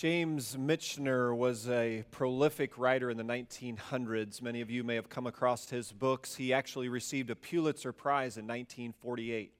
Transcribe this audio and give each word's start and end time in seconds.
James 0.00 0.56
Michener 0.56 1.36
was 1.36 1.68
a 1.68 2.02
prolific 2.10 2.78
writer 2.78 3.10
in 3.10 3.18
the 3.18 3.22
1900s. 3.22 4.40
Many 4.40 4.62
of 4.62 4.70
you 4.70 4.82
may 4.82 4.94
have 4.94 5.10
come 5.10 5.26
across 5.26 5.68
his 5.68 5.92
books. 5.92 6.36
He 6.36 6.54
actually 6.54 6.88
received 6.88 7.28
a 7.28 7.36
Pulitzer 7.36 7.92
Prize 7.92 8.38
in 8.38 8.46
1948. 8.46 9.52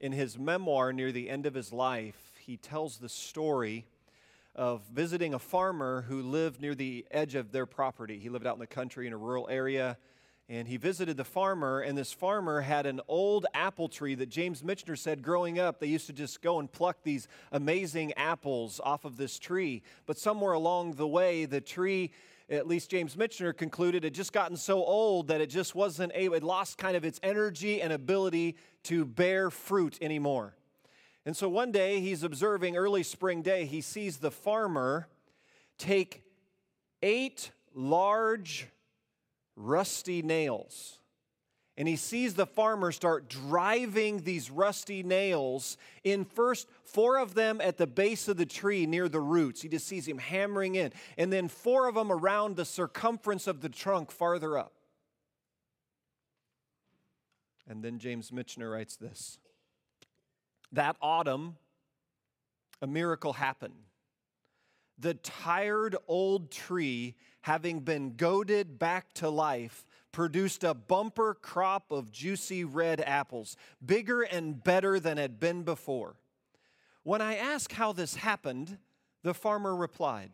In 0.00 0.10
his 0.10 0.36
memoir, 0.36 0.92
near 0.92 1.12
the 1.12 1.30
end 1.30 1.46
of 1.46 1.54
his 1.54 1.72
life, 1.72 2.32
he 2.40 2.56
tells 2.56 2.98
the 2.98 3.08
story 3.08 3.86
of 4.56 4.82
visiting 4.92 5.34
a 5.34 5.38
farmer 5.38 6.04
who 6.08 6.20
lived 6.20 6.60
near 6.60 6.74
the 6.74 7.06
edge 7.12 7.36
of 7.36 7.52
their 7.52 7.64
property. 7.64 8.18
He 8.18 8.30
lived 8.30 8.48
out 8.48 8.54
in 8.54 8.60
the 8.60 8.66
country 8.66 9.06
in 9.06 9.12
a 9.12 9.16
rural 9.16 9.46
area 9.48 9.98
and 10.48 10.68
he 10.68 10.76
visited 10.76 11.16
the 11.16 11.24
farmer, 11.24 11.80
and 11.80 11.96
this 11.96 12.12
farmer 12.12 12.60
had 12.60 12.84
an 12.84 13.00
old 13.08 13.46
apple 13.54 13.88
tree 13.88 14.14
that 14.14 14.28
James 14.28 14.62
Michener 14.62 14.98
said 14.98 15.22
growing 15.22 15.58
up, 15.58 15.80
they 15.80 15.86
used 15.86 16.06
to 16.06 16.12
just 16.12 16.42
go 16.42 16.58
and 16.58 16.70
pluck 16.70 16.98
these 17.02 17.28
amazing 17.50 18.12
apples 18.14 18.78
off 18.84 19.06
of 19.06 19.16
this 19.16 19.38
tree. 19.38 19.82
But 20.04 20.18
somewhere 20.18 20.52
along 20.52 20.94
the 20.94 21.06
way, 21.06 21.46
the 21.46 21.62
tree, 21.62 22.10
at 22.50 22.66
least 22.66 22.90
James 22.90 23.16
Michener 23.16 23.56
concluded, 23.56 24.04
had 24.04 24.12
just 24.12 24.34
gotten 24.34 24.58
so 24.58 24.84
old 24.84 25.28
that 25.28 25.40
it 25.40 25.48
just 25.48 25.74
wasn't 25.74 26.12
able, 26.14 26.34
it 26.34 26.42
lost 26.42 26.76
kind 26.76 26.94
of 26.94 27.06
its 27.06 27.18
energy 27.22 27.80
and 27.80 27.90
ability 27.90 28.56
to 28.84 29.06
bear 29.06 29.50
fruit 29.50 29.96
anymore. 30.02 30.54
And 31.24 31.34
so 31.34 31.48
one 31.48 31.72
day, 31.72 32.00
he's 32.00 32.22
observing 32.22 32.76
early 32.76 33.02
spring 33.02 33.40
day, 33.40 33.64
he 33.64 33.80
sees 33.80 34.18
the 34.18 34.30
farmer 34.30 35.08
take 35.78 36.22
eight 37.02 37.50
large 37.74 38.68
rusty 39.56 40.22
nails. 40.22 40.98
And 41.76 41.88
he 41.88 41.96
sees 41.96 42.34
the 42.34 42.46
farmer 42.46 42.92
start 42.92 43.28
driving 43.28 44.22
these 44.22 44.48
rusty 44.48 45.02
nails 45.02 45.76
in 46.04 46.24
first 46.24 46.68
four 46.84 47.18
of 47.18 47.34
them 47.34 47.60
at 47.60 47.78
the 47.78 47.86
base 47.86 48.28
of 48.28 48.36
the 48.36 48.46
tree 48.46 48.86
near 48.86 49.08
the 49.08 49.20
roots. 49.20 49.62
He 49.62 49.68
just 49.68 49.88
sees 49.88 50.06
him 50.06 50.18
hammering 50.18 50.76
in. 50.76 50.92
And 51.18 51.32
then 51.32 51.48
four 51.48 51.88
of 51.88 51.96
them 51.96 52.12
around 52.12 52.54
the 52.54 52.64
circumference 52.64 53.48
of 53.48 53.60
the 53.60 53.68
trunk 53.68 54.12
farther 54.12 54.56
up. 54.56 54.72
And 57.68 57.82
then 57.82 57.98
James 57.98 58.30
Michener 58.30 58.70
writes 58.70 58.94
this 58.96 59.38
That 60.70 60.96
autumn, 61.02 61.56
a 62.80 62.86
miracle 62.86 63.32
happened. 63.32 63.74
The 64.98 65.14
tired 65.14 65.96
old 66.06 66.52
tree 66.52 67.16
having 67.44 67.80
been 67.80 68.16
goaded 68.16 68.78
back 68.78 69.12
to 69.12 69.28
life, 69.28 69.84
produced 70.12 70.64
a 70.64 70.72
bumper 70.72 71.34
crop 71.34 71.92
of 71.92 72.10
juicy 72.10 72.64
red 72.64 73.02
apples, 73.02 73.54
bigger 73.84 74.22
and 74.22 74.64
better 74.64 74.98
than 74.98 75.18
had 75.18 75.38
been 75.38 75.62
before. 75.62 76.16
When 77.02 77.20
I 77.20 77.36
asked 77.36 77.72
how 77.72 77.92
this 77.92 78.14
happened, 78.14 78.78
the 79.22 79.34
farmer 79.34 79.76
replied, 79.76 80.30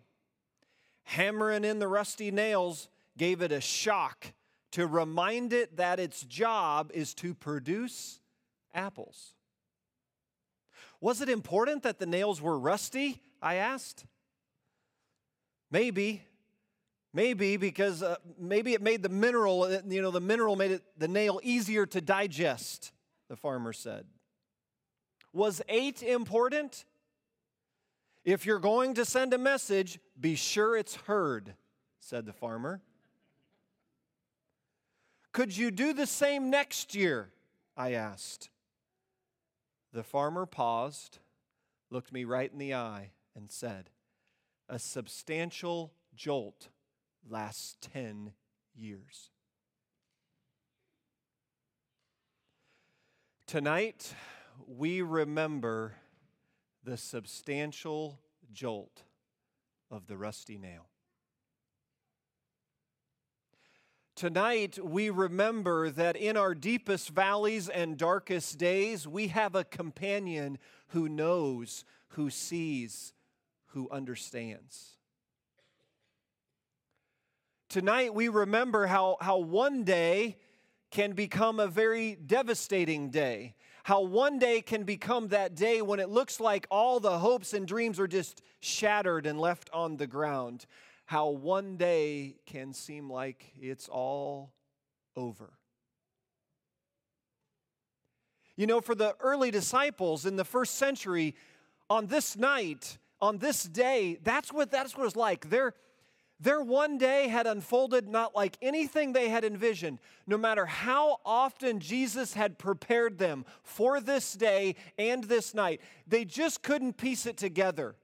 Hammering 1.03 1.65
in 1.65 1.81
the 1.81 1.89
rusty 1.89 2.31
nails 2.31 2.89
gave 3.19 3.43
it 3.43 3.51
a 3.51 3.61
shock 3.61 4.33
to 4.71 4.87
remind 4.87 5.53
it 5.53 5.79
that 5.79 5.99
its 5.99 6.23
job 6.23 6.93
is 6.95 7.13
to 7.15 7.35
produce 7.35 8.21
apples. 8.73 9.35
Was 11.01 11.21
it 11.21 11.29
important 11.29 11.83
that 11.83 11.99
the 11.99 12.07
nails 12.07 12.41
were 12.41 12.57
rusty? 12.57 13.21
I 13.43 13.57
asked. 13.57 14.05
Maybe, 15.73 16.23
Maybe 17.13 17.57
because 17.57 18.03
uh, 18.03 18.17
maybe 18.39 18.73
it 18.73 18.83
made 18.83 19.03
the 19.03 19.09
mineral, 19.09 19.65
uh, 19.65 19.79
you 19.89 20.01
know, 20.01 20.13
the 20.13 20.21
mineral 20.21 20.55
made 20.55 20.71
it, 20.71 20.83
the 20.97 21.09
nail 21.09 21.41
easier 21.43 21.85
to 21.87 22.01
digest, 22.01 22.93
the 23.29 23.37
farmer 23.37 23.73
said. 23.73 24.07
Was 25.33 25.61
eight 25.69 26.03
important? 26.03 26.85
If 28.25 28.47
you're 28.47 28.61
going 28.61 28.95
to 28.95 29.05
send 29.05 29.33
a 29.35 29.39
message, 29.39 29.99
be 30.21 30.37
sure 30.37 30.77
it's 30.77 30.95
heard, 30.95 31.55
said 31.99 32.27
the 32.27 32.33
farmer. 32.33 32.81
Could 35.33 35.57
you 35.57 35.71
do 35.71 35.93
the 35.93 36.07
same 36.07 36.51
next 36.51 36.95
year? 36.95 37.31
I 37.77 37.93
asked. 37.93 38.51
The 39.93 40.03
farmer 40.03 40.47
paused, 40.47 41.19
looked 41.91 42.13
me 42.13 42.25
right 42.25 42.51
in 42.53 42.59
the 42.59 42.75
eye, 42.75 43.11
and 43.35 43.51
said, 43.51 43.91
A 44.69 44.79
substantial 44.79 45.93
jolt 46.15 46.69
lasts 47.29 47.77
10 47.93 48.33
years. 48.75 49.31
Tonight, 53.47 54.15
we 54.67 55.03
remember 55.03 55.95
the 56.85 56.97
substantial 56.97 58.21
jolt 58.53 59.03
of 59.91 60.07
the 60.07 60.17
rusty 60.17 60.57
nail. 60.57 60.87
Tonight, 64.15 64.79
we 64.83 65.09
remember 65.09 65.91
that 65.91 66.15
in 66.15 66.37
our 66.37 66.55
deepest 66.55 67.11
valleys 67.11 67.69
and 67.69 67.97
darkest 67.97 68.59
days, 68.59 69.09
we 69.09 69.29
have 69.29 69.55
a 69.55 69.65
companion 69.65 70.59
who 70.89 71.09
knows, 71.09 71.85
who 72.09 72.29
sees, 72.29 73.15
who 73.69 73.89
understands. 73.91 74.99
Tonight, 77.71 78.13
we 78.13 78.27
remember 78.27 78.87
how, 78.87 79.17
how 79.21 79.39
one 79.39 79.85
day 79.85 80.39
can 80.91 81.13
become 81.13 81.61
a 81.61 81.69
very 81.69 82.17
devastating 82.17 83.11
day. 83.11 83.55
How 83.85 84.01
one 84.01 84.41
day 84.41 84.61
can 84.61 84.83
become 84.83 85.29
that 85.29 85.55
day 85.55 85.81
when 85.81 86.01
it 86.01 86.09
looks 86.09 86.41
like 86.41 86.67
all 86.69 86.99
the 86.99 87.21
hopes 87.21 87.55
and 87.55 87.69
dreams 87.69 88.01
are 88.01 88.09
just 88.09 88.43
shattered 88.59 89.25
and 89.25 89.41
left 89.41 89.71
on 89.73 89.97
the 89.99 90.09
ground. 90.09 90.67
How 91.07 91.29
one 91.29 91.77
day 91.77 92.39
can 92.45 92.73
seem 92.73 93.09
like 93.09 93.53
it's 93.57 93.89
all 93.89 94.53
over. 95.15 95.53
You 98.57 98.67
know, 98.67 98.81
for 98.81 98.97
the 98.97 99.15
early 99.21 99.53
disciples 99.53 100.27
in 100.27 100.35
the 100.35 100.45
first 100.45 100.75
century, 100.75 101.37
on 101.89 102.09
this 102.09 102.37
night, 102.37 102.99
on 103.21 103.39
this 103.39 103.63
day, 103.63 104.19
that's 104.25 104.53
what 104.53 104.73
that's 104.73 104.97
what 104.97 105.07
it's 105.07 105.15
like. 105.15 105.49
They're 105.49 105.75
their 106.41 106.63
one 106.63 106.97
day 106.97 107.29
had 107.29 107.47
unfolded 107.47 108.09
not 108.09 108.35
like 108.35 108.57
anything 108.63 109.13
they 109.13 109.29
had 109.29 109.45
envisioned. 109.45 109.99
No 110.27 110.39
matter 110.39 110.65
how 110.65 111.19
often 111.25 111.81
Jesus 111.81 112.33
had 112.33 112.59
prepared 112.59 113.19
them 113.19 113.45
for 113.63 114.01
this 114.01 114.33
day 114.33 114.77
and 114.99 115.25
this 115.25 115.55
night, 115.55 115.81
they 116.07 116.25
just 116.25 116.63
couldn't 116.63 116.97
piece 116.97 117.27
it 117.27 117.37
together. 117.37 117.95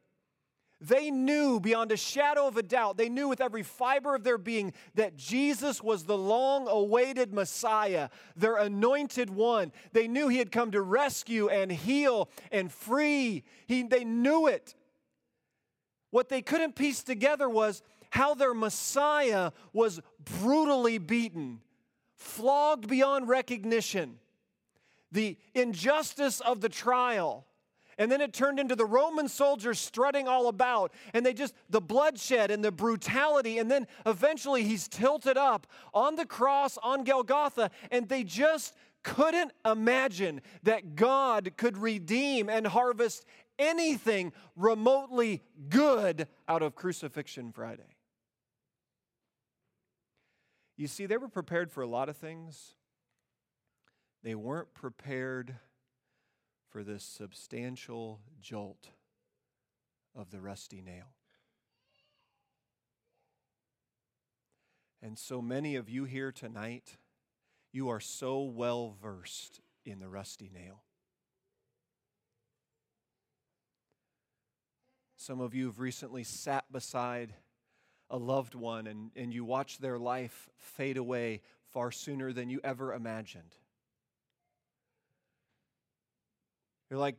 They 0.78 1.10
knew 1.10 1.58
beyond 1.58 1.90
a 1.90 1.96
shadow 1.96 2.46
of 2.46 2.58
a 2.58 2.62
doubt, 2.62 2.98
they 2.98 3.08
knew 3.08 3.28
with 3.28 3.40
every 3.40 3.62
fiber 3.62 4.14
of 4.14 4.24
their 4.24 4.36
being 4.36 4.74
that 4.94 5.16
Jesus 5.16 5.82
was 5.82 6.04
the 6.04 6.18
long 6.18 6.68
awaited 6.68 7.32
Messiah, 7.32 8.10
their 8.36 8.56
anointed 8.56 9.30
one. 9.30 9.72
They 9.92 10.06
knew 10.06 10.28
he 10.28 10.36
had 10.36 10.52
come 10.52 10.72
to 10.72 10.82
rescue 10.82 11.48
and 11.48 11.72
heal 11.72 12.28
and 12.52 12.70
free. 12.70 13.44
He, 13.66 13.84
they 13.84 14.04
knew 14.04 14.48
it. 14.48 14.74
What 16.10 16.28
they 16.28 16.42
couldn't 16.42 16.76
piece 16.76 17.02
together 17.02 17.48
was 17.48 17.82
how 18.16 18.32
their 18.32 18.54
Messiah 18.54 19.50
was 19.74 20.00
brutally 20.40 20.96
beaten, 20.96 21.60
flogged 22.14 22.88
beyond 22.88 23.28
recognition, 23.28 24.18
the 25.12 25.36
injustice 25.54 26.40
of 26.40 26.62
the 26.62 26.70
trial. 26.70 27.44
And 27.98 28.10
then 28.10 28.22
it 28.22 28.32
turned 28.32 28.58
into 28.58 28.74
the 28.74 28.86
Roman 28.86 29.28
soldiers 29.28 29.78
strutting 29.78 30.26
all 30.28 30.48
about, 30.48 30.94
and 31.12 31.26
they 31.26 31.34
just, 31.34 31.54
the 31.68 31.82
bloodshed 31.82 32.50
and 32.50 32.64
the 32.64 32.72
brutality. 32.72 33.58
And 33.58 33.70
then 33.70 33.86
eventually 34.06 34.64
he's 34.64 34.88
tilted 34.88 35.36
up 35.36 35.66
on 35.92 36.16
the 36.16 36.24
cross 36.24 36.78
on 36.82 37.04
Golgotha, 37.04 37.70
and 37.90 38.08
they 38.08 38.24
just 38.24 38.74
couldn't 39.02 39.52
imagine 39.66 40.40
that 40.62 40.96
God 40.96 41.52
could 41.58 41.76
redeem 41.76 42.48
and 42.48 42.66
harvest 42.66 43.26
anything 43.58 44.32
remotely 44.56 45.42
good 45.68 46.28
out 46.48 46.62
of 46.62 46.74
Crucifixion 46.74 47.52
Friday. 47.52 47.95
You 50.76 50.86
see, 50.86 51.06
they 51.06 51.16
were 51.16 51.28
prepared 51.28 51.72
for 51.72 51.82
a 51.82 51.86
lot 51.86 52.08
of 52.08 52.16
things. 52.16 52.74
They 54.22 54.34
weren't 54.34 54.74
prepared 54.74 55.54
for 56.68 56.84
this 56.84 57.02
substantial 57.02 58.20
jolt 58.40 58.90
of 60.14 60.30
the 60.30 60.40
rusty 60.40 60.82
nail. 60.82 61.06
And 65.02 65.18
so 65.18 65.40
many 65.40 65.76
of 65.76 65.88
you 65.88 66.04
here 66.04 66.32
tonight, 66.32 66.96
you 67.72 67.88
are 67.88 68.00
so 68.00 68.42
well 68.42 68.96
versed 69.00 69.60
in 69.84 70.00
the 70.00 70.08
rusty 70.08 70.50
nail. 70.52 70.82
Some 75.16 75.40
of 75.40 75.54
you 75.54 75.66
have 75.66 75.80
recently 75.80 76.24
sat 76.24 76.70
beside 76.70 77.34
a 78.10 78.16
loved 78.16 78.54
one 78.54 78.86
and, 78.86 79.10
and 79.16 79.32
you 79.32 79.44
watch 79.44 79.78
their 79.78 79.98
life 79.98 80.48
fade 80.56 80.96
away 80.96 81.40
far 81.72 81.90
sooner 81.90 82.32
than 82.32 82.48
you 82.48 82.60
ever 82.62 82.94
imagined. 82.94 83.54
You're 86.90 87.00
like, 87.00 87.16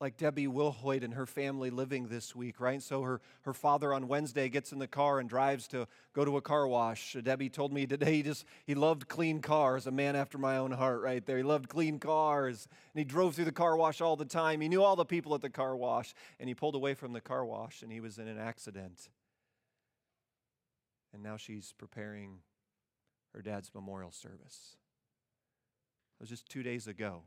like 0.00 0.16
Debbie 0.16 0.48
Wilhoit 0.48 1.04
and 1.04 1.14
her 1.14 1.26
family 1.26 1.70
living 1.70 2.08
this 2.08 2.34
week, 2.34 2.60
right? 2.60 2.82
So 2.82 3.02
her, 3.02 3.20
her 3.42 3.52
father 3.52 3.94
on 3.94 4.08
Wednesday 4.08 4.48
gets 4.48 4.72
in 4.72 4.80
the 4.80 4.88
car 4.88 5.20
and 5.20 5.28
drives 5.28 5.68
to 5.68 5.86
go 6.12 6.24
to 6.24 6.38
a 6.38 6.40
car 6.40 6.66
wash. 6.66 7.16
Debbie 7.22 7.48
told 7.48 7.72
me 7.72 7.86
today 7.86 8.14
he 8.14 8.22
just 8.24 8.44
he 8.66 8.74
loved 8.74 9.06
clean 9.06 9.40
cars, 9.40 9.86
a 9.86 9.92
man 9.92 10.16
after 10.16 10.38
my 10.38 10.56
own 10.56 10.72
heart 10.72 11.02
right 11.02 11.24
there. 11.24 11.36
He 11.36 11.44
loved 11.44 11.68
clean 11.68 12.00
cars. 12.00 12.66
And 12.92 12.98
he 12.98 13.04
drove 13.04 13.36
through 13.36 13.44
the 13.44 13.52
car 13.52 13.76
wash 13.76 14.00
all 14.00 14.16
the 14.16 14.24
time. 14.24 14.60
He 14.60 14.68
knew 14.68 14.82
all 14.82 14.96
the 14.96 15.04
people 15.04 15.36
at 15.36 15.40
the 15.40 15.50
car 15.50 15.76
wash. 15.76 16.14
And 16.40 16.48
he 16.48 16.54
pulled 16.54 16.74
away 16.74 16.94
from 16.94 17.12
the 17.12 17.20
car 17.20 17.44
wash 17.44 17.82
and 17.82 17.92
he 17.92 18.00
was 18.00 18.18
in 18.18 18.26
an 18.26 18.38
accident. 18.38 19.08
And 21.12 21.22
now 21.22 21.36
she's 21.36 21.74
preparing 21.76 22.38
her 23.34 23.42
dad's 23.42 23.70
memorial 23.74 24.12
service. 24.12 24.76
It 26.18 26.22
was 26.22 26.28
just 26.28 26.48
two 26.48 26.62
days 26.62 26.86
ago. 26.86 27.22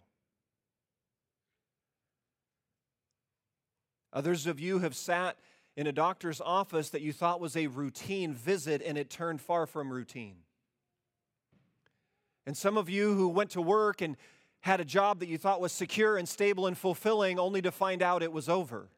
Others 4.13 4.47
of 4.47 4.59
you 4.59 4.79
have 4.79 4.95
sat 4.95 5.37
in 5.75 5.87
a 5.87 5.91
doctor's 5.91 6.39
office 6.39 6.89
that 6.91 7.01
you 7.01 7.11
thought 7.11 7.41
was 7.41 7.57
a 7.57 7.67
routine 7.67 8.33
visit 8.33 8.81
and 8.85 8.97
it 8.97 9.09
turned 9.09 9.41
far 9.41 9.65
from 9.65 9.91
routine. 9.91 10.37
And 12.45 12.55
some 12.55 12.77
of 12.77 12.89
you 12.89 13.13
who 13.13 13.27
went 13.27 13.49
to 13.51 13.61
work 13.61 14.01
and 14.01 14.15
had 14.61 14.79
a 14.79 14.85
job 14.85 15.19
that 15.19 15.27
you 15.27 15.37
thought 15.37 15.59
was 15.59 15.71
secure 15.71 16.17
and 16.17 16.27
stable 16.29 16.65
and 16.65 16.77
fulfilling 16.77 17.37
only 17.39 17.61
to 17.61 17.71
find 17.71 18.01
out 18.01 18.23
it 18.23 18.31
was 18.31 18.47
over. 18.47 18.89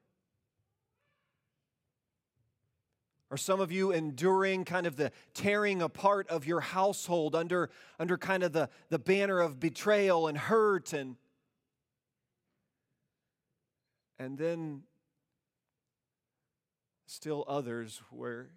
Or 3.29 3.38
some 3.38 3.59
of 3.59 3.71
you 3.71 3.91
enduring 3.91 4.63
kind 4.63 4.88
of 4.88 4.95
the 4.95 5.12
tearing 5.33 5.81
apart 5.81 6.29
of 6.29 6.47
your 6.47 6.62
household 6.62 7.35
under, 7.35 7.69
under 8.00 8.18
kind 8.18 8.41
of 8.44 8.53
the, 8.53 8.69
the 8.89 9.00
banner 9.00 9.39
of 9.39 9.59
betrayal 9.59 10.27
and 10.27 10.38
hurt 10.38 10.94
and 10.94 11.18
and 14.19 14.38
then 14.38 14.83
still 17.06 17.45
others 17.47 18.01
where 18.09 18.50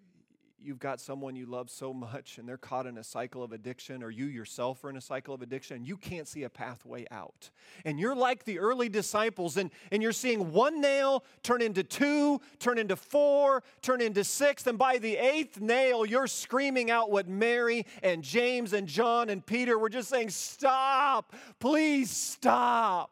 you've 0.63 0.79
got 0.79 1.01
someone 1.01 1.37
you 1.37 1.47
love 1.47 1.71
so 1.71 1.93
much 1.93 2.39
and 2.39 2.49
they're 2.49 2.57
caught 2.57 2.87
in 2.87 2.99
a 2.99 3.05
cycle 3.05 3.43
of 3.43 3.53
addiction, 3.53 4.03
or 4.03 4.11
you 4.11 4.27
yourself 4.27 4.85
are 4.85 4.91
in 4.91 4.97
a 4.97 5.01
cycle 5.01 5.35
of 5.35 5.43
addiction, 5.43 5.77
and 5.77 5.87
you 5.87 5.97
can't 5.97 6.29
see 6.29 6.43
a 6.43 6.51
pathway 6.51 7.07
out. 7.11 7.51
And 7.85 7.99
you're 7.99 8.15
like 8.15 8.45
the 8.45 8.59
early 8.59 8.89
disciples, 8.89 9.57
and, 9.57 9.71
and 9.91 10.03
you're 10.03 10.13
seeing 10.13 10.53
one 10.53 10.81
nail 10.81 11.25
turn 11.43 11.63
into 11.63 11.83
two, 11.83 12.41
turn 12.59 12.79
into 12.79 12.97
four, 12.97 13.63
turn 13.83 14.01
into 14.01 14.25
six, 14.25 14.67
and 14.67 14.79
by 14.79 14.99
the 14.99 15.17
eighth 15.17 15.61
nail, 15.61 16.05
you're 16.05 16.27
screaming 16.27 16.91
out 16.91 17.11
what 17.11 17.29
Mary 17.29 17.87
and 18.03 18.23
James 18.23 18.73
and 18.73 18.87
John 18.87 19.31
and 19.31 19.45
Peter 19.45 19.79
were 19.79 19.89
just 19.89 20.09
saying, 20.09 20.31
Stop, 20.31 21.35
please 21.59 22.11
stop. 22.11 23.11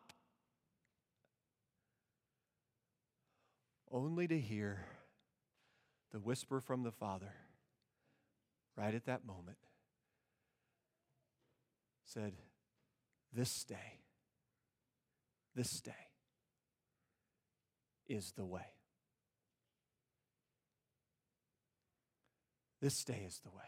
Only 3.90 4.28
to 4.28 4.38
hear 4.38 4.84
the 6.12 6.18
whisper 6.18 6.60
from 6.60 6.82
the 6.82 6.90
Father, 6.90 7.32
right 8.78 8.94
at 8.94 9.06
that 9.06 9.26
moment, 9.26 9.58
said, 12.04 12.32
This 13.32 13.64
day, 13.64 14.00
this 15.54 15.80
day 15.80 15.92
is 18.06 18.32
the 18.36 18.46
way. 18.46 18.72
This 22.80 23.02
day 23.02 23.24
is 23.26 23.40
the 23.40 23.50
way. 23.50 23.64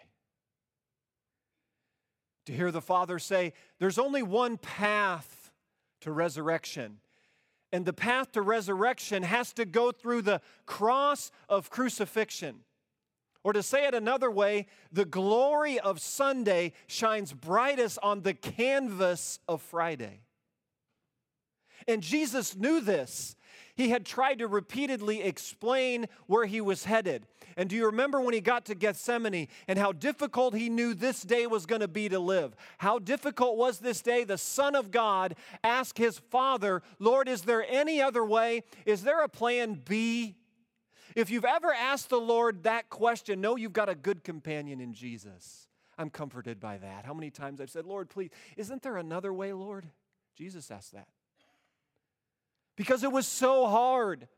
To 2.47 2.53
hear 2.53 2.71
the 2.71 2.81
Father 2.81 3.19
say, 3.19 3.53
There's 3.81 3.99
only 3.99 4.23
one 4.23 4.57
path 4.57 5.51
to 6.03 6.13
resurrection 6.13 6.99
and 7.73 7.85
the 7.85 7.93
path 7.93 8.33
to 8.33 8.43
resurrection 8.43 9.23
has 9.23 9.53
to 9.53 9.65
go 9.65 9.93
through 9.93 10.23
the 10.23 10.41
cross 10.67 11.31
of 11.49 11.71
crucifixion. 11.71 12.61
Or 13.43 13.53
to 13.53 13.63
say 13.63 13.87
it 13.87 13.95
another 13.95 14.31
way, 14.31 14.67
the 14.93 15.05
glory 15.05 15.81
of 15.81 16.01
Sunday 16.01 16.73
shines 16.87 17.33
brightest 17.33 17.99
on 18.03 18.23
the 18.23 18.35
canvas 18.35 19.39
of 19.49 19.63
Friday. 19.63 20.21
And 21.89 22.03
Jesus 22.03 22.55
knew 22.55 22.81
this. 22.81 23.37
He 23.75 23.89
had 23.89 24.05
tried 24.05 24.41
to 24.41 24.47
repeatedly 24.47 25.23
explain 25.23 26.07
where 26.27 26.45
he 26.45 26.61
was 26.61 26.85
headed. 26.85 27.27
And 27.57 27.71
do 27.71 27.77
you 27.77 27.87
remember 27.87 28.21
when 28.21 28.35
he 28.35 28.43
got 28.43 28.67
to 28.67 28.75
Gethsemane 28.75 29.49
and 29.67 29.79
how 29.79 29.93
difficult 29.93 30.55
he 30.55 30.69
knew 30.69 30.93
this 30.93 31.23
day 31.23 31.47
was 31.47 31.65
going 31.65 31.81
to 31.81 31.89
be 31.89 32.09
to 32.11 32.19
live? 32.19 32.55
How 32.77 32.99
difficult 32.99 33.57
was 33.57 33.79
this 33.79 34.03
day? 34.03 34.25
The 34.25 34.37
Son 34.37 34.75
of 34.75 34.91
God 34.91 35.35
asked 35.65 35.97
his 35.97 36.19
Father, 36.19 36.83
Lord, 36.99 37.27
is 37.27 37.43
there 37.43 37.65
any 37.67 38.03
other 38.03 38.25
way? 38.25 38.65
Is 38.85 39.03
there 39.03 39.23
a 39.23 39.29
plan 39.29 39.81
B? 39.89 40.37
If 41.15 41.31
you've 41.31 41.45
ever 41.45 41.73
asked 41.73 42.09
the 42.09 42.21
Lord 42.21 42.65
that 42.65 42.89
question, 42.91 43.41
know 43.41 43.57
you've 43.57 43.73
got 43.73 43.89
a 43.89 43.95
good 43.95 44.25
companion 44.25 44.81
in 44.81 44.95
Jesus. 44.95 45.69
I'm 45.99 46.11
comforted 46.11 46.61
by 46.61 46.79
that. 46.79 47.05
How 47.05 47.15
many 47.15 47.31
times 47.31 47.61
I've 47.61 47.71
said, 47.71 47.85
Lord, 47.85 48.09
please, 48.09 48.31
isn't 48.57 48.83
there 48.83 48.97
another 48.97 49.33
way, 49.33 49.53
Lord? 49.53 49.87
Jesus 50.37 50.71
asked 50.71 50.93
that. 50.93 51.09
Because 52.77 53.03
it 53.03 53.13
was 53.13 53.27
so 53.27 53.67
hard 53.67 54.29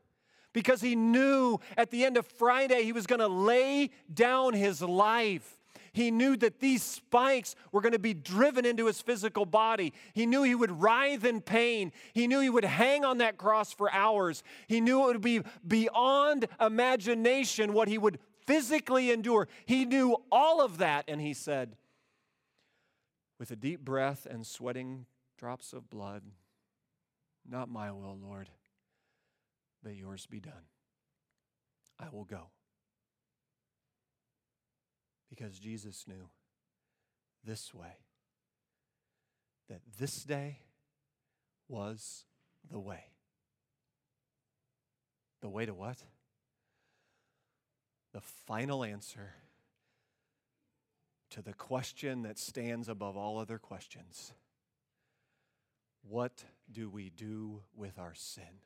because 0.53 0.81
he 0.81 0.95
knew 0.95 1.59
at 1.77 1.89
the 1.89 2.05
end 2.05 2.17
of 2.17 2.25
Friday 2.27 2.83
he 2.83 2.91
was 2.91 3.07
going 3.07 3.19
to 3.19 3.27
lay 3.27 3.89
down 4.13 4.53
his 4.53 4.81
life. 4.81 5.57
He 5.93 6.11
knew 6.11 6.35
that 6.37 6.59
these 6.59 6.83
spikes 6.83 7.55
were 7.71 7.81
going 7.81 7.93
to 7.93 7.99
be 7.99 8.13
driven 8.13 8.65
into 8.65 8.87
his 8.87 9.01
physical 9.01 9.45
body. 9.45 9.93
He 10.13 10.25
knew 10.25 10.43
he 10.43 10.55
would 10.55 10.81
writhe 10.81 11.23
in 11.23 11.41
pain. 11.41 11.91
He 12.13 12.27
knew 12.27 12.39
he 12.39 12.49
would 12.49 12.65
hang 12.65 13.05
on 13.05 13.19
that 13.19 13.37
cross 13.37 13.71
for 13.71 13.91
hours. 13.91 14.43
He 14.67 14.81
knew 14.81 15.03
it 15.03 15.13
would 15.13 15.21
be 15.21 15.41
beyond 15.65 16.47
imagination 16.59 17.73
what 17.73 17.87
he 17.87 17.97
would 17.97 18.19
physically 18.45 19.11
endure. 19.11 19.47
He 19.65 19.85
knew 19.85 20.17
all 20.31 20.61
of 20.61 20.79
that, 20.79 21.05
and 21.07 21.21
he 21.21 21.33
said, 21.33 21.75
with 23.39 23.51
a 23.51 23.55
deep 23.55 23.81
breath 23.81 24.25
and 24.29 24.45
sweating 24.45 25.05
drops 25.37 25.73
of 25.73 25.89
blood, 25.89 26.23
Not 27.47 27.69
my 27.69 27.91
will, 27.91 28.17
Lord 28.21 28.49
but 29.83 29.95
yours 29.95 30.25
be 30.25 30.39
done. 30.39 30.53
I 31.99 32.07
will 32.09 32.23
go. 32.23 32.47
Because 35.35 35.57
Jesus 35.57 36.05
knew 36.07 36.29
this 37.43 37.73
way 37.73 37.97
that 39.67 39.81
this 39.97 40.23
day 40.23 40.59
was 41.67 42.25
the 42.69 42.79
way. 42.79 43.05
The 45.41 45.49
way 45.49 45.65
to 45.65 45.73
what? 45.73 45.97
The 48.13 48.21
final 48.21 48.83
answer 48.83 49.33
to 51.31 51.41
the 51.41 51.53
question 51.53 52.21
that 52.21 52.37
stands 52.37 52.87
above 52.87 53.17
all 53.17 53.39
other 53.39 53.57
questions 53.57 54.33
What 56.07 56.43
do 56.71 56.91
we 56.91 57.09
do 57.09 57.63
with 57.75 57.97
our 57.97 58.13
sin? 58.13 58.61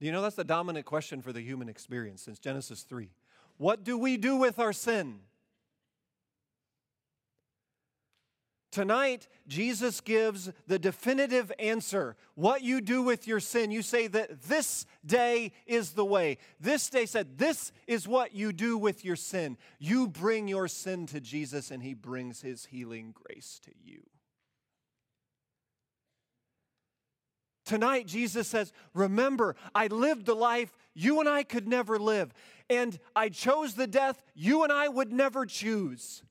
Do 0.00 0.06
you 0.06 0.12
know, 0.12 0.22
that's 0.22 0.36
the 0.36 0.42
dominant 0.42 0.86
question 0.86 1.20
for 1.20 1.34
the 1.34 1.42
human 1.42 1.68
experience 1.68 2.22
since 2.22 2.38
Genesis 2.38 2.80
3. 2.80 3.10
What 3.56 3.84
do 3.84 3.96
we 3.96 4.16
do 4.16 4.36
with 4.36 4.58
our 4.58 4.72
sin? 4.72 5.20
Tonight, 8.74 9.28
Jesus 9.46 10.00
gives 10.00 10.50
the 10.66 10.80
definitive 10.80 11.52
answer. 11.60 12.16
What 12.34 12.62
you 12.62 12.80
do 12.80 13.02
with 13.02 13.28
your 13.28 13.38
sin, 13.38 13.70
you 13.70 13.82
say 13.82 14.08
that 14.08 14.42
this 14.42 14.84
day 15.06 15.52
is 15.64 15.92
the 15.92 16.04
way. 16.04 16.38
This 16.58 16.90
day 16.90 17.06
said, 17.06 17.38
This 17.38 17.70
is 17.86 18.08
what 18.08 18.34
you 18.34 18.52
do 18.52 18.76
with 18.76 19.04
your 19.04 19.14
sin. 19.14 19.58
You 19.78 20.08
bring 20.08 20.48
your 20.48 20.66
sin 20.66 21.06
to 21.06 21.20
Jesus, 21.20 21.70
and 21.70 21.84
He 21.84 21.94
brings 21.94 22.42
His 22.42 22.64
healing 22.64 23.14
grace 23.14 23.60
to 23.62 23.70
you. 23.80 24.02
Tonight, 27.64 28.06
Jesus 28.06 28.48
says, 28.48 28.72
Remember, 28.92 29.54
I 29.72 29.86
lived 29.86 30.26
the 30.26 30.34
life 30.34 30.76
you 30.94 31.20
and 31.20 31.28
I 31.28 31.44
could 31.44 31.66
never 31.66 31.98
live. 31.98 32.32
And 32.70 32.98
I 33.14 33.28
chose 33.28 33.74
the 33.74 33.86
death 33.86 34.22
you 34.34 34.62
and 34.62 34.72
I 34.72 34.88
would 34.88 35.12
never 35.12 35.46
choose. 35.46 36.22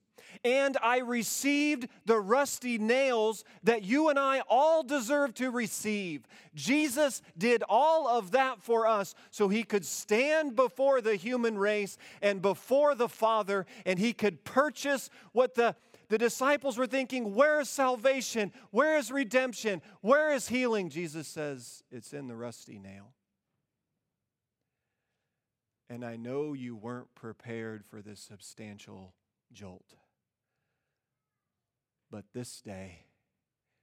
And 0.44 0.78
I 0.82 1.00
received 1.00 1.88
the 2.06 2.20
rusty 2.20 2.78
nails 2.78 3.44
that 3.64 3.84
you 3.84 4.10
and 4.10 4.20
I 4.20 4.42
all 4.50 4.84
deserve 4.84 5.34
to 5.36 5.52
receive. 5.52 6.28
Jesus 6.54 7.22
did 7.38 7.64
all 7.70 8.08
of 8.08 8.32
that 8.32 8.62
for 8.62 8.86
us 8.86 9.16
so 9.32 9.48
he 9.48 9.64
could 9.64 9.86
stand 9.86 10.56
before 10.56 11.02
the 11.02 11.16
human 11.16 11.58
race 11.58 11.98
and 12.22 12.42
before 12.42 12.94
the 12.96 13.08
Father, 13.08 13.66
and 13.86 14.00
he 14.00 14.12
could 14.12 14.44
purchase 14.44 15.10
what 15.32 15.56
the 15.56 15.76
the 16.10 16.18
disciples 16.20 16.78
were 16.78 16.86
thinking, 16.86 17.34
Where 17.34 17.62
is 17.62 17.70
salvation? 17.70 18.52
Where 18.70 18.98
is 18.98 19.12
redemption? 19.12 19.82
Where 20.02 20.32
is 20.34 20.48
healing? 20.48 20.90
Jesus 20.90 21.28
says, 21.28 21.84
It's 21.92 22.14
in 22.14 22.28
the 22.28 22.36
rusty 22.36 22.78
nail. 22.78 23.14
And 25.90 26.04
I 26.04 26.16
know 26.16 26.54
you 26.54 26.76
weren't 26.76 27.14
prepared 27.14 27.86
for 27.86 28.02
this 28.02 28.20
substantial 28.20 29.14
jolt. 29.52 29.96
But 32.10 32.26
this 32.34 32.62
day 32.62 33.06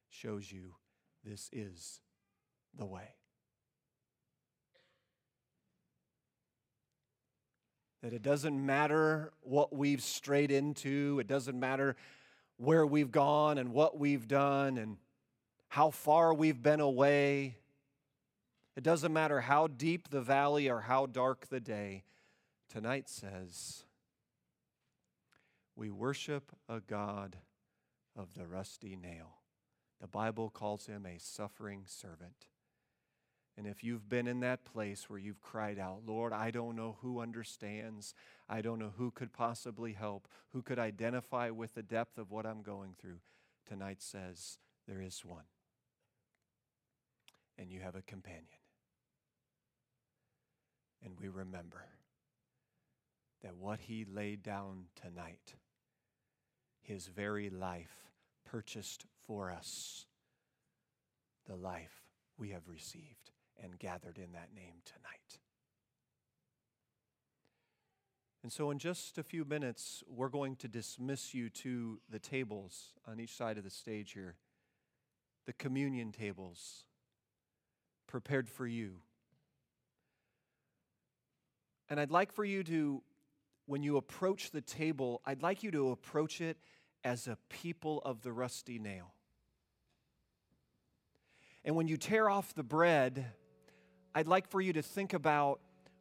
shows 0.09 0.51
you 0.51 0.75
this 1.25 1.51
is 1.53 2.01
the 2.77 2.87
way. 2.87 3.15
That 8.03 8.13
it 8.13 8.23
doesn't 8.23 8.65
matter 8.65 9.33
what 9.43 9.75
we've 9.75 10.03
strayed 10.03 10.51
into, 10.51 11.19
it 11.21 11.27
doesn't 11.27 11.59
matter 11.59 11.97
where 12.57 12.87
we've 12.87 13.11
gone 13.11 13.59
and 13.59 13.73
what 13.73 13.99
we've 13.99 14.27
done 14.27 14.79
and 14.79 14.97
how 15.69 15.91
far 15.91 16.33
we've 16.33 16.63
been 16.63 16.81
away. 16.81 17.57
It 18.77 18.83
doesn't 18.83 19.13
matter 19.13 19.41
how 19.41 19.67
deep 19.67 20.09
the 20.09 20.21
valley 20.21 20.69
or 20.69 20.81
how 20.83 21.07
dark 21.07 21.49
the 21.49 21.61
day. 21.61 22.05
Tonight 22.69 23.09
says, 23.09 23.85
we 25.81 25.91
worship 25.91 26.53
a 26.69 26.81
God 26.81 27.37
of 28.15 28.35
the 28.35 28.47
rusty 28.47 28.97
nail. 28.97 29.39
The 30.01 30.07
Bible 30.07 30.51
calls 30.51 30.87
him 30.87 31.07
a 31.07 31.19
suffering 31.19 31.85
servant. 31.87 32.49
And 33.57 33.67
if 33.67 33.83
you've 33.83 34.09
been 34.09 34.27
in 34.27 34.41
that 34.41 34.65
place 34.65 35.09
where 35.09 35.19
you've 35.19 35.41
cried 35.41 35.79
out, 35.79 36.03
Lord, 36.07 36.33
I 36.33 36.51
don't 36.51 36.77
know 36.77 36.97
who 37.01 37.21
understands, 37.21 38.15
I 38.49 38.61
don't 38.61 38.79
know 38.79 38.93
who 38.97 39.11
could 39.11 39.33
possibly 39.33 39.95
help, 39.95 40.29
who 40.53 40.63
could 40.63 40.79
identify 40.79 41.51
with 41.51 41.75
the 41.75 41.83
depth 41.83 42.19
of 42.19 42.31
what 42.31 42.47
I'm 42.47 42.63
going 42.63 42.95
through, 42.99 43.21
tonight 43.67 44.03
says, 44.03 44.59
There 44.87 45.01
is 45.01 45.25
one. 45.25 45.45
And 47.61 47.71
you 47.71 47.81
have 47.81 47.95
a 47.95 48.03
companion. 48.03 48.47
And 51.05 51.13
we 51.21 51.29
remember 51.29 51.85
that 53.43 53.55
what 53.57 53.81
he 53.81 54.07
laid 54.11 54.43
down 54.43 54.85
tonight, 54.95 55.55
his 56.81 57.07
very 57.09 57.51
life, 57.51 58.09
purchased 58.47 59.05
for 59.27 59.51
us 59.51 60.07
the 61.47 61.55
life 61.55 62.03
we 62.39 62.49
have 62.51 62.67
received 62.67 63.31
and 63.63 63.79
gathered 63.79 64.17
in 64.17 64.33
that 64.33 64.55
name 64.55 64.77
tonight. 64.87 65.39
And 68.43 68.51
so, 68.51 68.71
in 68.71 68.79
just 68.79 69.19
a 69.19 69.23
few 69.23 69.45
minutes, 69.45 70.03
we're 70.09 70.31
going 70.31 70.57
to 70.57 70.69
dismiss 70.69 71.35
you 71.35 71.51
to 71.51 72.01
the 72.09 72.19
tables 72.19 72.95
on 73.07 73.21
each 73.21 73.35
side 73.37 73.59
of 73.59 73.65
the 73.65 73.71
stage 73.71 74.13
here, 74.13 74.37
the 75.45 75.53
communion 75.53 76.11
tables 76.11 76.85
prepared 78.11 78.49
for 78.49 78.67
you. 78.67 78.97
And 81.89 81.99
I'd 81.99 82.11
like 82.11 82.33
for 82.33 82.45
you 82.45 82.63
to, 82.65 83.03
when 83.67 83.83
you 83.83 83.97
approach 83.97 84.51
the 84.51 84.61
table, 84.61 85.23
I'd 85.25 85.43
like 85.43 85.63
you 85.63 85.71
to 85.71 85.91
approach 85.91 86.41
it 86.41 86.59
as 87.05 87.27
a 87.27 87.39
people 87.49 88.03
of 88.05 88.21
the 88.23 88.33
rusty 88.33 88.79
nail. 88.79 89.15
And 91.65 91.77
when 91.77 91.89
you 91.89 91.97
tear 91.97 92.29
off 92.29 92.55
the 92.55 92.63
bread, 92.63 93.25
I'd 94.15 94.27
like 94.27 94.49
for 94.49 94.61
you 94.61 94.73
to 94.75 94.83
think 94.83 95.15
about 95.15 95.61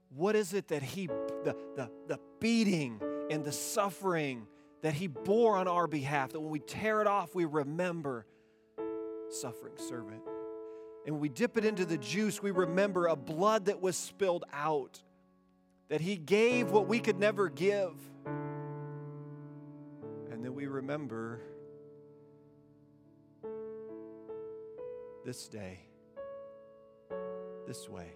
what 0.10 0.36
is 0.36 0.54
it 0.54 0.70
that 0.70 0.82
he, 0.82 1.08
the, 1.08 1.56
the, 1.76 1.92
the 2.08 2.20
beating 2.40 3.00
and 3.30 3.46
the 3.46 3.52
suffering 3.52 4.48
that 4.82 4.94
he 4.94 5.08
bore 5.08 5.58
on 5.58 5.68
our 5.68 5.86
behalf, 5.88 6.32
that 6.32 6.40
when 6.40 6.50
we 6.50 6.60
tear 6.60 7.02
it 7.02 7.08
off, 7.08 7.36
we 7.36 7.46
remember 7.46 8.26
suffering 9.30 9.76
servant. 9.78 10.24
And 11.10 11.16
when 11.16 11.22
we 11.22 11.30
dip 11.30 11.58
it 11.58 11.66
into 11.66 11.86
the 11.86 11.98
juice, 11.98 12.40
we 12.40 12.52
remember 12.52 13.08
a 13.08 13.16
blood 13.16 13.66
that 13.66 13.82
was 13.82 13.98
spilled 13.98 14.46
out, 14.54 15.02
that 15.88 16.02
he 16.02 16.16
gave 16.16 16.70
what 16.70 16.88
we 16.88 17.00
could 17.00 17.18
never 17.18 17.50
give 17.50 17.96
and 20.40 20.46
then 20.46 20.56
we 20.56 20.68
remember 20.68 21.42
this 25.26 25.50
day, 25.50 25.82
this 27.68 27.90
way. 27.90 28.14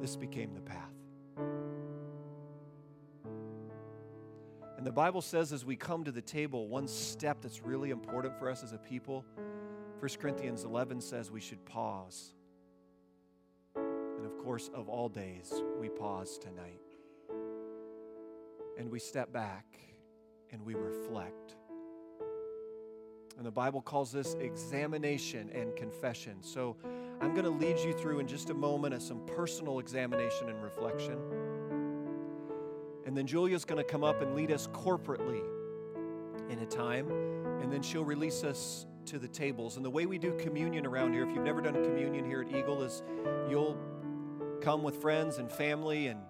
This 0.00 0.16
became 0.16 0.52
the 0.52 0.62
path. 0.62 0.90
And 4.76 4.84
the 4.84 4.90
Bible 4.90 5.22
says 5.22 5.52
as 5.52 5.64
we 5.64 5.76
come 5.76 6.02
to 6.02 6.10
the 6.10 6.20
table, 6.20 6.66
one 6.66 6.88
step 6.88 7.40
that's 7.40 7.62
really 7.62 7.90
important 7.90 8.36
for 8.36 8.50
us 8.50 8.64
as 8.64 8.72
a 8.72 8.78
people, 8.78 9.24
1 10.04 10.10
Corinthians 10.20 10.64
11 10.64 11.00
says 11.00 11.30
we 11.30 11.40
should 11.40 11.64
pause. 11.64 12.34
And 13.74 14.26
of 14.26 14.36
course, 14.36 14.68
of 14.74 14.90
all 14.90 15.08
days, 15.08 15.50
we 15.80 15.88
pause 15.88 16.36
tonight 16.36 16.82
and 18.78 18.90
we 18.90 18.98
step 18.98 19.32
back 19.32 19.64
and 20.52 20.62
we 20.62 20.74
reflect. 20.74 21.56
And 23.38 23.46
the 23.46 23.50
Bible 23.50 23.80
calls 23.80 24.12
this 24.12 24.34
examination 24.34 25.48
and 25.54 25.74
confession. 25.74 26.42
So 26.42 26.76
I'm 27.22 27.32
going 27.32 27.46
to 27.46 27.66
lead 27.66 27.78
you 27.78 27.94
through 27.94 28.18
in 28.18 28.26
just 28.26 28.50
a 28.50 28.54
moment 28.54 28.92
of 28.92 29.00
some 29.00 29.24
personal 29.24 29.78
examination 29.78 30.50
and 30.50 30.62
reflection. 30.62 31.16
And 33.06 33.16
then 33.16 33.26
Julia's 33.26 33.64
going 33.64 33.82
to 33.82 33.90
come 33.90 34.04
up 34.04 34.20
and 34.20 34.34
lead 34.34 34.50
us 34.50 34.66
corporately 34.66 35.40
in 36.50 36.58
a 36.58 36.66
time. 36.66 37.08
And 37.62 37.72
then 37.72 37.80
she'll 37.80 38.04
release 38.04 38.44
us 38.44 38.84
to 39.06 39.18
the 39.18 39.28
tables. 39.28 39.76
And 39.76 39.84
the 39.84 39.90
way 39.90 40.06
we 40.06 40.18
do 40.18 40.36
communion 40.38 40.86
around 40.86 41.12
here, 41.12 41.28
if 41.28 41.34
you've 41.34 41.44
never 41.44 41.60
done 41.60 41.74
communion 41.74 42.24
here 42.24 42.42
at 42.42 42.48
Eagle, 42.54 42.82
is 42.82 43.02
you'll 43.48 43.78
come 44.60 44.82
with 44.82 45.00
friends 45.00 45.38
and 45.38 45.50
family 45.50 46.06
and 46.06 46.20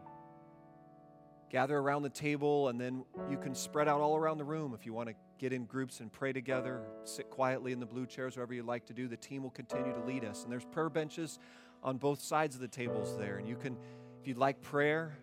gather 1.51 1.79
around 1.79 2.03
the 2.03 2.11
table, 2.11 2.69
and 2.69 2.81
then 2.81 3.05
you 3.31 3.39
can 3.39 3.55
spread 3.55 3.87
out 3.87 4.01
all 4.01 4.17
around 4.17 4.39
the 4.39 4.45
room 4.45 4.75
if 4.75 4.85
you 4.85 4.93
want 4.93 5.09
to 5.09 5.15
get 5.39 5.53
in 5.53 5.67
groups 5.67 6.01
and 6.01 6.13
pray 6.13 6.33
together, 6.33 6.83
sit 7.05 7.31
quietly 7.31 7.73
in 7.73 7.79
the 7.79 7.87
blue 7.87 8.07
chairs, 8.07 8.37
whatever 8.37 8.55
you 8.55 8.63
like 8.63 8.87
to 8.87 8.93
do. 8.93 9.07
The 9.07 9.17
team 9.17 9.43
will 9.43 9.51
continue 9.51 9.93
to 9.93 10.01
lead 10.01 10.25
us. 10.25 10.43
And 10.43 10.53
there's 10.53 10.65
prayer 10.65 10.89
benches 10.91 11.39
on 11.83 11.97
both 11.97 12.21
sides 12.21 12.55
of 12.55 12.61
the 12.61 12.69
tables 12.69 13.17
there. 13.19 13.37
And 13.37 13.49
you 13.49 13.57
can, 13.57 13.77
if 14.21 14.27
you'd 14.27 14.39
like 14.39 14.63
prayer, 14.63 15.17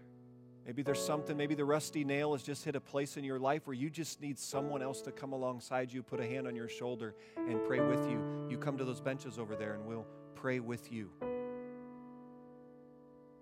maybe 0.65 0.81
there's 0.83 1.03
something, 1.03 1.35
maybe 1.35 1.55
the 1.55 1.65
rusty 1.65 2.03
nail 2.03 2.33
has 2.33 2.43
just 2.43 2.63
hit 2.63 2.75
a 2.75 2.81
place 2.81 3.17
in 3.17 3.23
your 3.23 3.39
life 3.39 3.67
where 3.67 3.73
you 3.73 3.89
just 3.89 4.21
need 4.21 4.37
someone 4.37 4.81
else 4.81 5.01
to 5.01 5.11
come 5.11 5.33
alongside 5.33 5.91
you, 5.91 6.03
put 6.03 6.19
a 6.19 6.25
hand 6.25 6.47
on 6.47 6.55
your 6.55 6.69
shoulder, 6.69 7.15
and 7.35 7.63
pray 7.65 7.79
with 7.79 8.09
you. 8.09 8.47
You 8.49 8.57
come 8.57 8.77
to 8.77 8.85
those 8.85 9.01
benches 9.01 9.39
over 9.39 9.55
there, 9.55 9.73
and 9.73 9.85
we'll 9.85 10.07
pray 10.35 10.59
with 10.59 10.91
you. 10.91 11.09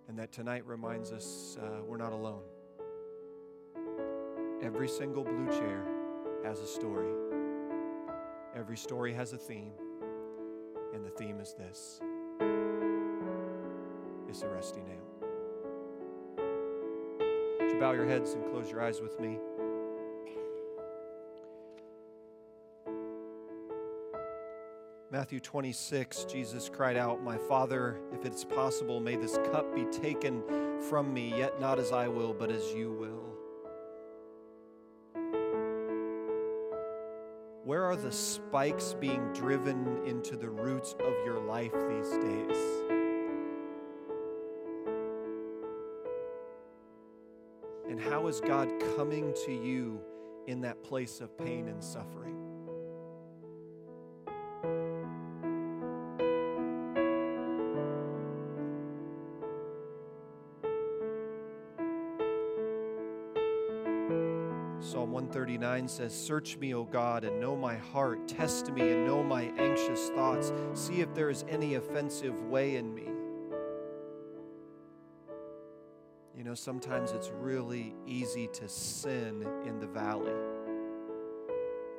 And 0.07 0.17
that 0.17 0.31
tonight 0.31 0.65
reminds 0.65 1.11
us 1.11 1.57
uh, 1.61 1.83
we're 1.85 1.97
not 1.97 2.13
alone. 2.13 2.41
Every 4.61 4.89
single 4.89 5.23
blue 5.23 5.47
chair 5.49 5.85
has 6.43 6.59
a 6.59 6.67
story. 6.67 7.13
Every 8.55 8.77
story 8.77 9.13
has 9.13 9.33
a 9.33 9.37
theme, 9.37 9.73
and 10.93 11.05
the 11.05 11.11
theme 11.11 11.39
is 11.39 11.53
this 11.53 12.01
it's 14.27 14.41
a 14.41 14.47
rusty 14.47 14.81
nail. 14.81 15.18
Bow 17.79 17.93
your 17.93 18.05
heads 18.05 18.33
and 18.33 18.43
close 18.51 18.69
your 18.69 18.81
eyes 18.81 18.99
with 18.99 19.17
me? 19.21 19.37
Matthew 25.09 25.39
26, 25.39 26.25
Jesus 26.25 26.69
cried 26.69 26.97
out, 26.97 27.23
My 27.23 27.37
Father, 27.37 28.01
if 28.13 28.25
it's 28.25 28.43
possible, 28.43 28.99
may 28.99 29.15
this 29.15 29.37
cup 29.51 29.73
be 29.73 29.85
taken 29.85 30.43
from 30.89 31.13
me, 31.13 31.33
yet 31.37 31.61
not 31.61 31.79
as 31.79 31.93
I 31.93 32.09
will, 32.09 32.33
but 32.33 32.51
as 32.51 32.63
you 32.73 32.91
will. 32.91 33.29
Where 37.63 37.85
are 37.85 37.95
the 37.95 38.11
spikes 38.11 38.93
being 38.99 39.31
driven 39.31 40.05
into 40.05 40.35
the 40.35 40.49
roots 40.49 40.95
of 40.99 41.13
your 41.25 41.39
life 41.39 41.71
these 41.71 42.11
days? 42.17 42.98
And 47.99 48.07
how 48.13 48.27
is 48.27 48.39
God 48.39 48.71
coming 48.95 49.33
to 49.45 49.51
you 49.51 49.99
in 50.47 50.61
that 50.61 50.81
place 50.83 51.19
of 51.19 51.37
pain 51.37 51.67
and 51.67 51.83
suffering? 51.83 52.35
Psalm 64.79 65.11
139 65.11 65.87
says, 65.89 66.13
Search 66.13 66.57
me, 66.57 66.73
O 66.73 66.85
God, 66.85 67.25
and 67.25 67.41
know 67.41 67.57
my 67.57 67.75
heart. 67.75 68.29
Test 68.29 68.71
me 68.71 68.93
and 68.93 69.05
know 69.05 69.21
my 69.21 69.51
anxious 69.57 70.07
thoughts. 70.11 70.53
See 70.73 71.01
if 71.01 71.13
there 71.13 71.29
is 71.29 71.43
any 71.49 71.75
offensive 71.75 72.39
way 72.45 72.77
in 72.77 72.95
me. 72.95 73.08
You 76.37 76.43
know, 76.43 76.53
sometimes 76.53 77.11
it's 77.11 77.31
really 77.41 77.93
easy 78.07 78.47
to 78.53 78.69
sin 78.69 79.45
in 79.65 79.79
the 79.79 79.87
valley. 79.87 80.31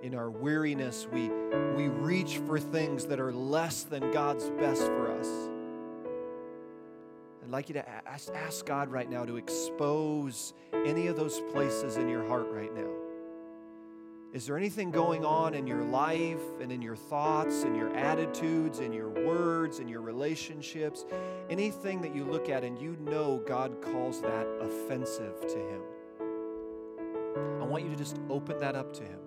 In 0.03 0.15
our 0.15 0.31
weariness, 0.31 1.07
we, 1.13 1.29
we 1.77 1.89
reach 1.89 2.39
for 2.47 2.59
things 2.59 3.05
that 3.07 3.21
are 3.21 3.33
less 3.33 3.83
than 3.83 4.11
God's 4.13 4.49
best 4.51 4.83
for 4.83 5.11
us. 5.13 5.29
I'd 7.43 7.51
like 7.51 7.69
you 7.69 7.75
to 7.75 7.89
ask, 8.07 8.33
ask 8.35 8.65
God 8.65 8.89
right 8.89 9.11
now 9.11 9.25
to 9.25 9.37
expose 9.37 10.55
any 10.73 11.09
of 11.09 11.17
those 11.17 11.41
places 11.53 11.97
in 11.97 12.09
your 12.09 12.27
heart 12.27 12.47
right 12.51 12.75
now. 12.75 13.00
Is 14.33 14.47
there 14.47 14.57
anything 14.57 14.93
going 14.93 15.25
on 15.25 15.55
in 15.55 15.67
your 15.67 15.83
life 15.83 16.61
and 16.61 16.71
in 16.71 16.81
your 16.81 16.95
thoughts 16.95 17.65
and 17.65 17.77
your 17.77 17.93
attitudes 17.97 18.79
and 18.79 18.95
your 18.95 19.09
words 19.09 19.81
and 19.81 19.91
your 19.91 20.03
relationships? 20.03 21.05
Anything 21.49 22.01
that 22.03 22.15
you 22.15 22.25
look 22.25 22.49
at 22.49 22.63
and 22.63 22.79
you 22.79 22.97
know 23.01 23.43
God 23.45 23.83
calls 23.83 24.21
that 24.21 24.47
offensive 24.61 25.41
to 25.49 25.59
Him? 25.59 25.83
I 27.61 27.65
want 27.65 27.83
you 27.83 27.91
to 27.91 27.97
just 27.97 28.21
open 28.29 28.59
that 28.59 28.77
up 28.77 28.93
to 28.95 29.03
Him. 29.03 29.20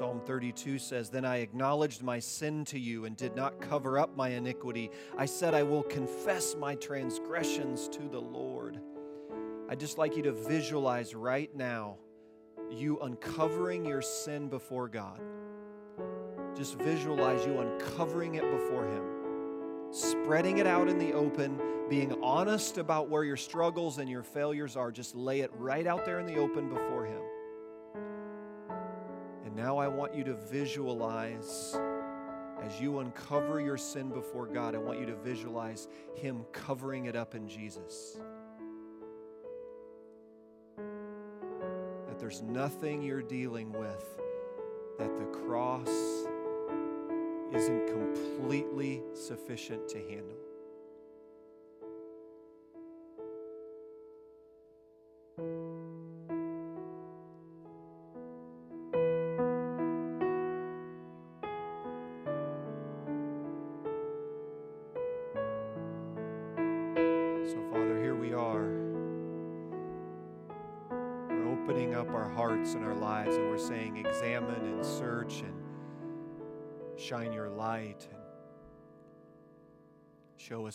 Psalm 0.00 0.22
32 0.24 0.78
says, 0.78 1.10
Then 1.10 1.26
I 1.26 1.40
acknowledged 1.40 2.02
my 2.02 2.20
sin 2.20 2.64
to 2.64 2.78
you 2.78 3.04
and 3.04 3.14
did 3.18 3.36
not 3.36 3.60
cover 3.60 3.98
up 3.98 4.16
my 4.16 4.30
iniquity. 4.30 4.90
I 5.18 5.26
said, 5.26 5.52
I 5.52 5.62
will 5.62 5.82
confess 5.82 6.56
my 6.58 6.74
transgressions 6.76 7.86
to 7.90 8.08
the 8.08 8.18
Lord. 8.18 8.80
I'd 9.68 9.78
just 9.78 9.98
like 9.98 10.16
you 10.16 10.22
to 10.22 10.32
visualize 10.32 11.14
right 11.14 11.54
now 11.54 11.98
you 12.70 12.98
uncovering 13.00 13.84
your 13.84 14.00
sin 14.00 14.48
before 14.48 14.88
God. 14.88 15.20
Just 16.56 16.78
visualize 16.78 17.44
you 17.44 17.58
uncovering 17.58 18.36
it 18.36 18.50
before 18.50 18.86
Him, 18.86 19.04
spreading 19.90 20.56
it 20.56 20.66
out 20.66 20.88
in 20.88 20.98
the 20.98 21.12
open, 21.12 21.60
being 21.90 22.14
honest 22.22 22.78
about 22.78 23.10
where 23.10 23.24
your 23.24 23.36
struggles 23.36 23.98
and 23.98 24.08
your 24.08 24.22
failures 24.22 24.76
are. 24.76 24.90
Just 24.90 25.14
lay 25.14 25.40
it 25.40 25.50
right 25.58 25.86
out 25.86 26.06
there 26.06 26.20
in 26.20 26.26
the 26.26 26.38
open 26.38 26.70
before 26.70 27.04
Him. 27.04 27.20
Now 29.60 29.76
I 29.76 29.88
want 29.88 30.14
you 30.14 30.24
to 30.24 30.32
visualize 30.32 31.76
as 32.62 32.80
you 32.80 33.00
uncover 33.00 33.60
your 33.60 33.76
sin 33.76 34.08
before 34.08 34.46
God, 34.46 34.74
I 34.74 34.78
want 34.78 34.98
you 34.98 35.04
to 35.04 35.14
visualize 35.16 35.86
Him 36.14 36.46
covering 36.50 37.04
it 37.04 37.14
up 37.14 37.34
in 37.34 37.46
Jesus. 37.46 38.18
That 40.78 42.18
there's 42.18 42.40
nothing 42.40 43.02
you're 43.02 43.20
dealing 43.20 43.70
with 43.70 44.02
that 44.98 45.14
the 45.18 45.26
cross 45.26 45.90
isn't 47.52 47.86
completely 47.86 49.02
sufficient 49.12 49.86
to 49.90 49.98
handle. 49.98 50.39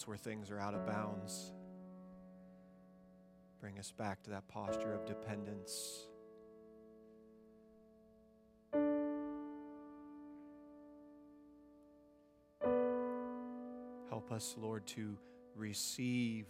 Where 0.08 0.18
things 0.18 0.52
are 0.52 0.60
out 0.60 0.74
of 0.74 0.86
bounds. 0.86 1.52
Bring 3.60 3.80
us 3.80 3.92
back 3.92 4.22
to 4.24 4.30
that 4.32 4.48
posture 4.48 4.94
of 4.94 5.06
dependence. 5.06 6.08
Help 14.10 14.32
us, 14.32 14.56
Lord, 14.58 14.86
to 14.88 15.18
receive 15.56 16.46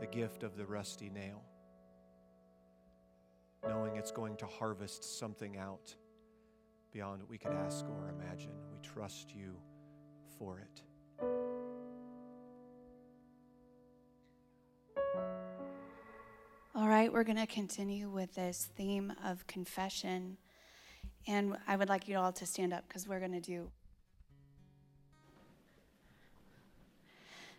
the 0.00 0.06
gift 0.10 0.42
of 0.42 0.56
the 0.56 0.64
rusty 0.64 1.10
nail, 1.10 1.42
knowing 3.68 3.96
it's 3.96 4.10
going 4.10 4.36
to 4.36 4.46
harvest 4.46 5.18
something 5.18 5.56
out 5.56 5.94
beyond 6.92 7.20
what 7.20 7.30
we 7.30 7.38
could 7.38 7.52
ask 7.52 7.84
or 7.86 8.08
imagine. 8.08 8.52
We 8.72 8.78
trust 8.80 9.34
you 9.34 9.56
for 10.38 10.58
it. 10.58 10.82
All 17.10 17.16
right, 17.16 17.26
we're 17.26 17.34
going 17.34 17.44
to 17.44 17.52
continue 17.52 18.08
with 18.08 18.36
this 18.36 18.68
theme 18.76 19.12
of 19.24 19.44
confession. 19.48 20.36
And 21.26 21.56
I 21.66 21.74
would 21.74 21.88
like 21.88 22.06
you 22.06 22.16
all 22.16 22.30
to 22.30 22.46
stand 22.46 22.72
up 22.72 22.86
because 22.86 23.08
we're 23.08 23.18
going 23.18 23.32
to 23.32 23.40
do. 23.40 23.68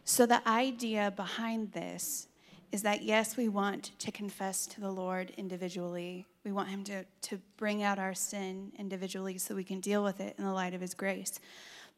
So, 0.05 0.25
the 0.25 0.47
idea 0.47 1.11
behind 1.13 1.73
this 1.73 2.29
is 2.71 2.81
that 2.83 3.01
yes, 3.01 3.35
we 3.35 3.49
want 3.49 3.91
to 3.99 4.09
confess 4.09 4.65
to 4.67 4.79
the 4.79 4.91
Lord 4.91 5.33
individually. 5.35 6.27
We 6.45 6.53
want 6.53 6.69
Him 6.69 6.85
to, 6.85 7.03
to 7.23 7.41
bring 7.57 7.83
out 7.83 7.99
our 7.99 8.13
sin 8.13 8.71
individually 8.79 9.37
so 9.37 9.53
we 9.53 9.65
can 9.65 9.81
deal 9.81 10.01
with 10.01 10.21
it 10.21 10.35
in 10.37 10.45
the 10.45 10.53
light 10.53 10.73
of 10.73 10.79
His 10.79 10.93
grace. 10.93 11.41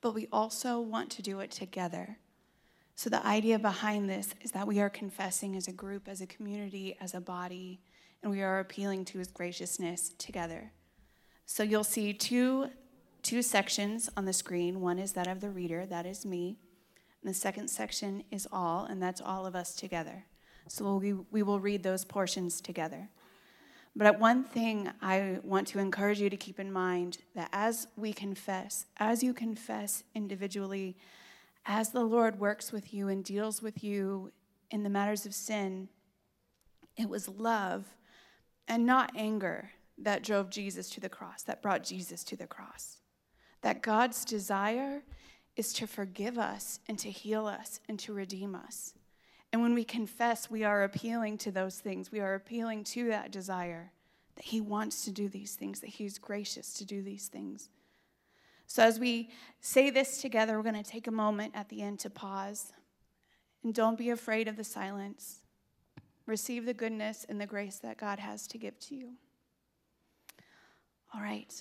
But 0.02 0.16
we 0.16 0.28
also 0.32 0.80
want 0.80 1.12
to 1.12 1.22
do 1.22 1.40
it 1.40 1.52
together. 1.52 2.18
So, 2.96 3.10
the 3.10 3.26
idea 3.26 3.58
behind 3.58 4.10
this 4.10 4.36
is 4.42 4.52
that 4.52 4.68
we 4.68 4.80
are 4.80 4.90
confessing 4.90 5.56
as 5.56 5.68
a 5.68 5.72
group, 5.72 6.08
as 6.08 6.22
a 6.22 6.28
community, 6.28 6.96
as 7.02 7.14
a 7.14 7.22
body, 7.22 7.80
and 8.22 8.32
we 8.32 8.42
are 8.42 8.60
appealing 8.60 9.06
to 9.06 9.20
His 9.20 9.30
graciousness 9.30 10.14
together. 10.18 10.72
So, 11.46 11.64
you'll 11.64 11.84
see 11.84 12.14
two, 12.14 12.70
two 13.24 13.42
sections 13.42 14.10
on 14.16 14.26
the 14.26 14.34
screen. 14.34 14.80
One 14.80 15.00
is 15.00 15.14
that 15.14 15.28
of 15.28 15.42
the 15.42 15.50
reader, 15.50 15.86
that 15.88 16.06
is 16.06 16.26
me. 16.26 16.58
And 17.24 17.30
the 17.30 17.34
second 17.34 17.70
section 17.70 18.24
is 18.32 18.48
all, 18.52 18.86
and 18.86 19.02
that's 19.02 19.22
all 19.22 19.46
of 19.46 19.56
us 19.56 19.76
together. 19.76 20.26
So 20.68 20.96
we, 20.96 21.14
we 21.14 21.44
will 21.44 21.60
read 21.60 21.84
those 21.84 22.06
portions 22.06 22.62
together. 22.62 23.10
But 23.96 24.20
one 24.20 24.44
thing 24.44 24.90
I 25.02 25.40
want 25.44 25.68
to 25.70 25.80
encourage 25.80 26.20
you 26.20 26.30
to 26.30 26.38
keep 26.38 26.60
in 26.60 26.72
mind 26.72 27.20
that 27.36 27.50
as 27.54 27.88
we 27.96 28.12
confess, 28.12 28.88
as 28.98 29.22
you 29.22 29.34
confess 29.34 30.04
individually, 30.16 30.98
as 31.66 31.90
the 31.90 32.04
Lord 32.04 32.40
works 32.40 32.72
with 32.72 32.94
you 32.94 33.08
and 33.08 33.24
deals 33.24 33.62
with 33.62 33.84
you 33.84 34.32
in 34.70 34.84
the 34.84 34.90
matters 34.90 35.26
of 35.26 35.34
sin, 35.34 35.90
it 36.98 37.10
was 37.10 37.28
love 37.28 37.86
and 38.68 38.86
not 38.86 39.12
anger 39.16 39.72
that 39.98 40.24
drove 40.24 40.50
Jesus 40.50 40.90
to 40.92 41.00
the 41.00 41.10
cross, 41.10 41.44
that 41.44 41.62
brought 41.62 41.84
Jesus 41.84 42.24
to 42.26 42.36
the 42.36 42.48
cross. 42.48 42.98
That 43.62 43.82
God's 43.82 44.26
desire 44.26 45.04
is 45.56 45.72
to 45.74 45.88
forgive 45.88 46.38
us 46.38 46.80
and 46.88 46.98
to 47.00 47.10
heal 47.10 47.46
us 47.48 47.80
and 47.88 48.00
to 48.00 48.14
redeem 48.14 48.56
us. 48.56 48.94
And 49.52 49.62
when 49.62 49.76
we 49.76 49.84
confess, 49.84 50.50
we 50.50 50.64
are 50.64 50.84
appealing 50.84 51.38
to 51.40 51.52
those 51.52 51.80
things. 51.80 52.12
We 52.12 52.20
are 52.20 52.34
appealing 52.34 52.86
to 52.86 53.10
that 53.10 53.32
desire 53.32 53.92
that 54.36 54.46
He 54.46 54.60
wants 54.60 55.06
to 55.06 55.12
do 55.12 55.30
these 55.30 55.56
things, 55.56 55.80
that 55.82 55.92
He's 55.92 56.18
gracious 56.18 56.74
to 56.74 56.86
do 56.86 57.04
these 57.04 57.28
things. 57.28 57.70
So, 58.68 58.84
as 58.84 59.00
we 59.00 59.30
say 59.60 59.90
this 59.90 60.22
together, 60.22 60.58
we're 60.58 60.64
going 60.64 60.82
to 60.82 60.90
take 60.90 61.08
a 61.08 61.12
moment 61.12 61.54
at 61.56 61.70
the 61.70 61.82
end 61.82 62.00
to 62.00 62.10
pause. 62.10 62.74
And 63.64 63.74
don't 63.74 63.98
be 63.98 64.10
afraid 64.10 64.48
of 64.48 64.58
the 64.58 64.64
silence. 64.64 65.42
Receive 66.26 66.66
the 66.66 66.74
goodness 66.74 67.26
and 67.28 67.40
the 67.40 67.46
grace 67.46 67.80
that 67.80 67.98
God 67.98 68.20
has 68.20 68.48
to 68.48 68.58
give 68.58 68.80
to 68.80 68.96
you. 68.96 69.14
All 71.14 71.22
right. 71.22 71.54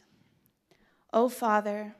Oh, 1.13 1.29
Father, 1.29 1.95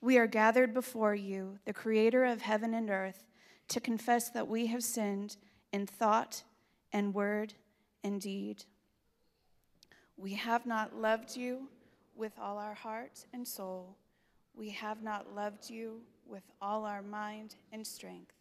we 0.00 0.18
are 0.18 0.26
gathered 0.26 0.74
before 0.74 1.14
you, 1.14 1.58
the 1.64 1.72
creator 1.72 2.24
of 2.24 2.42
heaven 2.42 2.74
and 2.74 2.90
earth, 2.90 3.24
to 3.68 3.80
confess 3.80 4.30
that 4.30 4.48
we 4.48 4.66
have 4.66 4.84
sinned 4.84 5.36
in 5.72 5.86
thought 5.86 6.42
and 6.92 7.14
word 7.14 7.54
and 8.04 8.20
deed. 8.20 8.64
We 10.16 10.34
have 10.34 10.66
not 10.66 10.94
loved 10.94 11.36
you 11.36 11.68
with 12.14 12.32
all 12.40 12.58
our 12.58 12.74
heart 12.74 13.26
and 13.32 13.46
soul. 13.46 13.96
We 14.58 14.70
have 14.70 15.04
not 15.04 15.36
loved 15.36 15.70
you 15.70 16.00
with 16.26 16.42
all 16.60 16.84
our 16.84 17.00
mind 17.00 17.54
and 17.72 17.86
strength. 17.86 18.34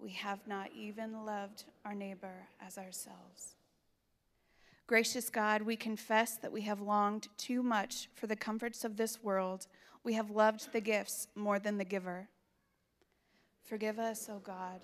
We 0.00 0.10
have 0.10 0.40
not 0.48 0.70
even 0.76 1.24
loved 1.24 1.62
our 1.84 1.94
neighbor 1.94 2.48
as 2.60 2.76
ourselves. 2.76 3.54
Gracious 4.88 5.30
God, 5.30 5.62
we 5.62 5.76
confess 5.76 6.36
that 6.38 6.50
we 6.50 6.62
have 6.62 6.80
longed 6.80 7.28
too 7.38 7.62
much 7.62 8.08
for 8.16 8.26
the 8.26 8.34
comforts 8.34 8.84
of 8.84 8.96
this 8.96 9.22
world. 9.22 9.68
We 10.02 10.14
have 10.14 10.32
loved 10.32 10.72
the 10.72 10.80
gifts 10.80 11.28
more 11.36 11.60
than 11.60 11.78
the 11.78 11.84
giver. 11.84 12.28
Forgive 13.62 14.00
us, 14.00 14.28
O 14.28 14.40
God, 14.40 14.80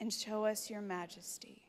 and 0.00 0.12
show 0.12 0.44
us 0.44 0.68
your 0.68 0.82
majesty. 0.82 1.62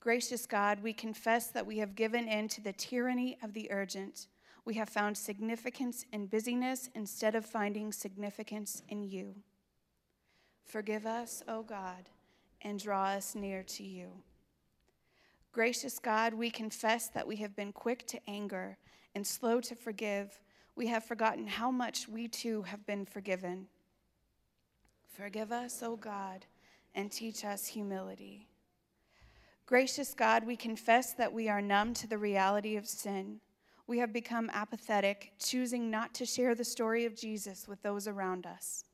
Gracious 0.00 0.44
God, 0.44 0.82
we 0.82 0.92
confess 0.92 1.46
that 1.48 1.66
we 1.66 1.78
have 1.78 1.94
given 1.94 2.26
in 2.26 2.48
to 2.48 2.60
the 2.60 2.72
tyranny 2.72 3.38
of 3.44 3.52
the 3.54 3.70
urgent. 3.70 4.26
We 4.66 4.74
have 4.74 4.90
found 4.90 5.16
significance 5.16 6.04
in 6.12 6.26
busyness 6.26 6.90
instead 6.94 7.34
of 7.34 7.46
finding 7.46 7.92
significance 7.92 8.82
in 8.88 9.02
you. 9.04 9.36
Forgive 10.64 11.06
us, 11.06 11.42
O 11.48 11.62
God, 11.62 12.10
and 12.60 12.78
draw 12.78 13.06
us 13.06 13.34
near 13.34 13.62
to 13.62 13.84
you. 13.84 14.08
Gracious 15.52 15.98
God, 15.98 16.34
we 16.34 16.50
confess 16.50 17.08
that 17.08 17.26
we 17.26 17.36
have 17.36 17.56
been 17.56 17.72
quick 17.72 18.06
to 18.08 18.20
anger 18.28 18.76
and 19.14 19.26
slow 19.26 19.60
to 19.62 19.74
forgive 19.74 20.38
We 20.76 20.88
have 20.88 21.04
forgotten 21.04 21.46
how 21.46 21.70
much 21.70 22.06
we 22.06 22.28
too 22.28 22.62
have 22.62 22.84
been 22.84 23.06
forgiven. 23.06 23.66
Forgive 25.08 25.50
us, 25.50 25.82
O 25.82 25.96
God, 25.96 26.44
and 26.94 27.10
teach 27.10 27.46
us 27.46 27.66
humility. 27.66 28.46
Gracious 29.64 30.12
God, 30.12 30.46
we 30.46 30.54
confess 30.54 31.14
that 31.14 31.32
we 31.32 31.48
are 31.48 31.62
numb 31.62 31.94
to 31.94 32.06
the 32.06 32.18
reality 32.18 32.76
of 32.76 32.86
sin. 32.86 33.40
We 33.86 33.98
have 33.98 34.12
become 34.12 34.50
apathetic, 34.52 35.32
choosing 35.38 35.90
not 35.90 36.14
to 36.14 36.26
share 36.26 36.54
the 36.54 36.64
story 36.64 37.04
of 37.04 37.16
Jesus 37.16 37.68
with 37.68 37.82
those 37.82 38.08
around 38.08 38.46
us. 38.46 38.84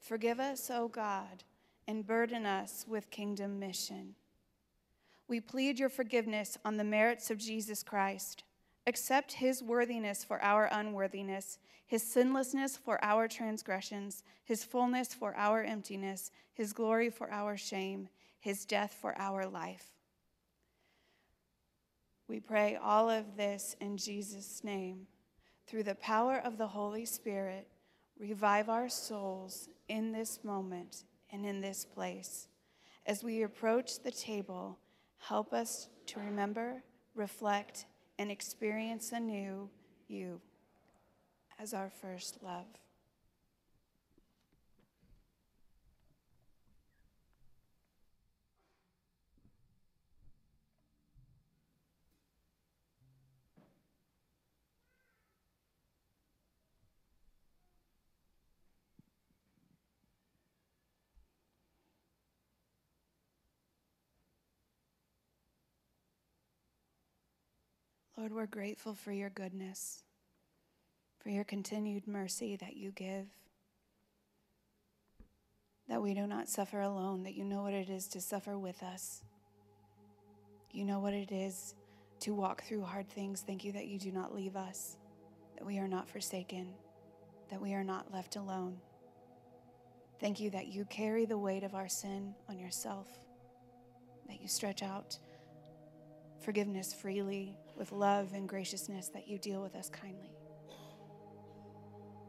Forgive 0.00 0.40
us, 0.40 0.70
O 0.70 0.88
God, 0.88 1.44
and 1.86 2.06
burden 2.06 2.46
us 2.46 2.84
with 2.88 3.10
kingdom 3.10 3.58
mission. 3.58 4.14
We 5.28 5.40
plead 5.40 5.78
your 5.78 5.88
forgiveness 5.88 6.58
on 6.64 6.76
the 6.76 6.84
merits 6.84 7.30
of 7.30 7.38
Jesus 7.38 7.82
Christ. 7.82 8.44
Accept 8.86 9.32
his 9.32 9.62
worthiness 9.62 10.22
for 10.24 10.42
our 10.42 10.68
unworthiness, 10.70 11.58
his 11.86 12.02
sinlessness 12.02 12.76
for 12.76 13.04
our 13.04 13.26
transgressions, 13.26 14.22
his 14.44 14.64
fullness 14.64 15.14
for 15.14 15.34
our 15.36 15.62
emptiness, 15.62 16.30
his 16.52 16.72
glory 16.72 17.10
for 17.10 17.30
our 17.30 17.56
shame 17.56 18.08
his 18.46 18.64
death 18.64 18.96
for 19.00 19.12
our 19.18 19.44
life. 19.44 19.95
We 22.28 22.40
pray 22.40 22.76
all 22.82 23.08
of 23.08 23.36
this 23.36 23.76
in 23.80 23.96
Jesus' 23.96 24.64
name. 24.64 25.06
Through 25.66 25.84
the 25.84 25.94
power 25.96 26.40
of 26.44 26.58
the 26.58 26.66
Holy 26.66 27.04
Spirit, 27.04 27.68
revive 28.18 28.68
our 28.68 28.88
souls 28.88 29.68
in 29.88 30.12
this 30.12 30.40
moment 30.42 31.04
and 31.30 31.46
in 31.46 31.60
this 31.60 31.84
place. 31.84 32.48
As 33.06 33.22
we 33.22 33.42
approach 33.42 34.00
the 34.00 34.10
table, 34.10 34.78
help 35.18 35.52
us 35.52 35.88
to 36.06 36.20
remember, 36.20 36.82
reflect, 37.14 37.86
and 38.18 38.30
experience 38.30 39.12
anew 39.12 39.68
you 40.08 40.40
as 41.58 41.74
our 41.74 41.90
first 41.90 42.38
love. 42.42 42.66
Lord, 68.26 68.34
we're 68.34 68.46
grateful 68.46 68.92
for 68.92 69.12
your 69.12 69.30
goodness, 69.30 70.02
for 71.22 71.28
your 71.28 71.44
continued 71.44 72.08
mercy 72.08 72.56
that 72.56 72.76
you 72.76 72.90
give, 72.90 73.28
that 75.88 76.02
we 76.02 76.12
do 76.12 76.26
not 76.26 76.48
suffer 76.48 76.80
alone, 76.80 77.22
that 77.22 77.36
you 77.36 77.44
know 77.44 77.62
what 77.62 77.72
it 77.72 77.88
is 77.88 78.08
to 78.08 78.20
suffer 78.20 78.58
with 78.58 78.82
us. 78.82 79.22
You 80.72 80.84
know 80.84 80.98
what 80.98 81.14
it 81.14 81.30
is 81.30 81.76
to 82.18 82.34
walk 82.34 82.64
through 82.64 82.82
hard 82.82 83.08
things. 83.08 83.44
Thank 83.46 83.62
you 83.62 83.70
that 83.70 83.86
you 83.86 83.96
do 83.96 84.10
not 84.10 84.34
leave 84.34 84.56
us, 84.56 84.96
that 85.56 85.64
we 85.64 85.78
are 85.78 85.86
not 85.86 86.08
forsaken, 86.08 86.74
that 87.48 87.62
we 87.62 87.74
are 87.74 87.84
not 87.84 88.12
left 88.12 88.34
alone. 88.34 88.78
Thank 90.18 90.40
you 90.40 90.50
that 90.50 90.66
you 90.66 90.84
carry 90.86 91.26
the 91.26 91.38
weight 91.38 91.62
of 91.62 91.76
our 91.76 91.88
sin 91.88 92.34
on 92.48 92.58
yourself, 92.58 93.06
that 94.26 94.42
you 94.42 94.48
stretch 94.48 94.82
out 94.82 95.16
forgiveness 96.40 96.92
freely 96.92 97.56
with 97.76 97.92
love 97.92 98.32
and 98.32 98.48
graciousness 98.48 99.08
that 99.08 99.28
you 99.28 99.38
deal 99.38 99.62
with 99.62 99.74
us 99.74 99.88
kindly. 99.88 100.32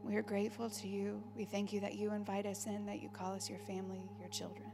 We 0.02 0.16
are 0.16 0.22
grateful 0.22 0.70
to 0.70 0.88
you. 0.88 1.22
We 1.36 1.44
thank 1.44 1.72
you 1.72 1.80
that 1.80 1.94
you 1.94 2.12
invite 2.12 2.46
us 2.46 2.66
in, 2.66 2.86
that 2.86 3.00
you 3.02 3.08
call 3.08 3.34
us 3.34 3.48
your 3.48 3.58
family, 3.58 4.08
your 4.18 4.28
children. 4.28 4.70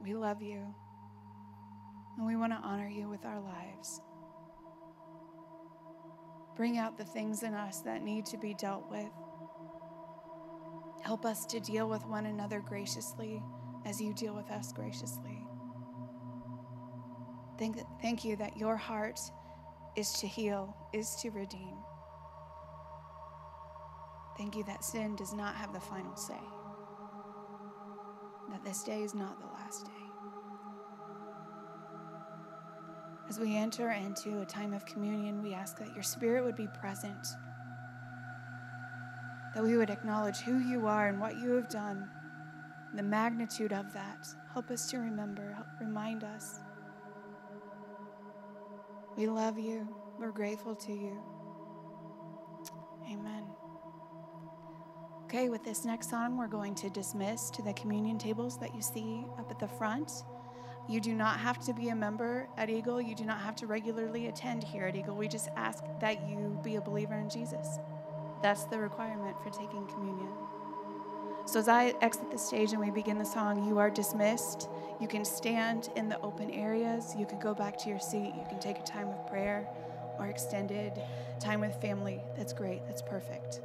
We 0.00 0.14
love 0.14 0.42
you, 0.42 0.62
and 2.18 2.26
we 2.26 2.36
want 2.36 2.52
to 2.52 2.58
honor 2.58 2.88
you 2.88 3.08
with 3.08 3.24
our 3.24 3.40
lives. 3.40 4.00
Bring 6.56 6.78
out 6.78 6.96
the 6.96 7.04
things 7.04 7.42
in 7.42 7.54
us 7.54 7.80
that 7.80 8.02
need 8.02 8.26
to 8.26 8.38
be 8.38 8.54
dealt 8.54 8.88
with. 8.90 9.10
Help 11.02 11.24
us 11.24 11.44
to 11.46 11.60
deal 11.60 11.88
with 11.88 12.06
one 12.06 12.26
another 12.26 12.60
graciously 12.60 13.42
as 13.84 14.00
you 14.00 14.14
deal 14.14 14.34
with 14.34 14.50
us 14.50 14.72
graciously. 14.72 15.33
Thank, 17.58 17.78
thank 18.02 18.24
you 18.24 18.36
that 18.36 18.56
your 18.56 18.76
heart 18.76 19.20
is 19.96 20.12
to 20.14 20.26
heal, 20.26 20.76
is 20.92 21.14
to 21.22 21.30
redeem. 21.30 21.76
Thank 24.36 24.56
you 24.56 24.64
that 24.64 24.84
sin 24.84 25.14
does 25.14 25.32
not 25.32 25.54
have 25.54 25.72
the 25.72 25.78
final 25.80 26.16
say, 26.16 26.40
that 28.50 28.64
this 28.64 28.82
day 28.82 29.02
is 29.02 29.14
not 29.14 29.38
the 29.40 29.46
last 29.46 29.84
day. 29.84 29.90
As 33.28 33.38
we 33.38 33.56
enter 33.56 33.92
into 33.92 34.40
a 34.40 34.44
time 34.44 34.74
of 34.74 34.84
communion, 34.84 35.40
we 35.42 35.54
ask 35.54 35.78
that 35.78 35.94
your 35.94 36.02
spirit 36.02 36.44
would 36.44 36.56
be 36.56 36.66
present, 36.80 37.26
that 39.54 39.62
we 39.62 39.76
would 39.76 39.90
acknowledge 39.90 40.38
who 40.38 40.58
you 40.58 40.88
are 40.88 41.06
and 41.06 41.20
what 41.20 41.38
you 41.38 41.50
have 41.52 41.68
done, 41.68 42.08
the 42.96 43.02
magnitude 43.02 43.72
of 43.72 43.92
that. 43.92 44.26
Help 44.52 44.70
us 44.72 44.90
to 44.90 44.98
remember, 44.98 45.56
remind 45.80 46.24
us. 46.24 46.58
We 49.16 49.28
love 49.28 49.58
you. 49.58 49.86
We're 50.18 50.32
grateful 50.32 50.74
to 50.74 50.92
you. 50.92 51.22
Amen. 53.08 53.44
Okay, 55.24 55.48
with 55.48 55.64
this 55.64 55.84
next 55.84 56.10
song, 56.10 56.36
we're 56.36 56.48
going 56.48 56.74
to 56.76 56.90
dismiss 56.90 57.50
to 57.50 57.62
the 57.62 57.72
communion 57.74 58.18
tables 58.18 58.58
that 58.58 58.74
you 58.74 58.82
see 58.82 59.24
up 59.38 59.50
at 59.50 59.58
the 59.60 59.68
front. 59.68 60.10
You 60.88 61.00
do 61.00 61.14
not 61.14 61.38
have 61.38 61.64
to 61.66 61.72
be 61.72 61.88
a 61.88 61.94
member 61.94 62.48
at 62.56 62.68
Eagle. 62.68 63.00
You 63.00 63.14
do 63.14 63.24
not 63.24 63.38
have 63.40 63.56
to 63.56 63.66
regularly 63.66 64.26
attend 64.26 64.64
here 64.64 64.84
at 64.86 64.96
Eagle. 64.96 65.16
We 65.16 65.28
just 65.28 65.48
ask 65.56 65.84
that 66.00 66.28
you 66.28 66.58
be 66.62 66.76
a 66.76 66.80
believer 66.80 67.14
in 67.14 67.30
Jesus. 67.30 67.78
That's 68.42 68.64
the 68.64 68.78
requirement 68.78 69.36
for 69.42 69.50
taking 69.50 69.86
communion. 69.86 70.28
So 71.46 71.60
as 71.60 71.68
I 71.68 71.94
exit 72.00 72.30
the 72.30 72.38
stage 72.38 72.72
and 72.72 72.80
we 72.80 72.90
begin 72.90 73.18
the 73.18 73.24
song, 73.24 73.66
you 73.68 73.78
are 73.78 73.90
dismissed. 73.90 74.68
You 75.00 75.06
can 75.06 75.24
stand 75.24 75.90
in 75.94 76.08
the 76.08 76.18
open 76.20 76.50
areas. 76.50 77.14
You 77.18 77.26
can 77.26 77.38
go 77.38 77.54
back 77.54 77.76
to 77.78 77.88
your 77.88 78.00
seat. 78.00 78.32
You 78.34 78.44
can 78.48 78.58
take 78.58 78.78
a 78.78 78.82
time 78.82 79.08
of 79.08 79.26
prayer 79.28 79.68
or 80.18 80.26
extended 80.26 80.92
time 81.40 81.60
with 81.60 81.78
family. 81.80 82.20
That's 82.36 82.52
great. 82.52 82.80
That's 82.86 83.02
perfect. 83.02 83.60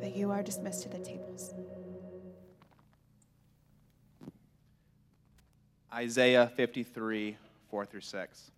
But 0.00 0.14
you 0.14 0.30
are 0.30 0.42
dismissed 0.42 0.82
to 0.82 0.88
the 0.90 0.98
tables. 0.98 1.54
Isaiah 5.92 6.52
53, 6.54 7.36
4 7.70 7.86
through 7.86 8.00
6. 8.00 8.50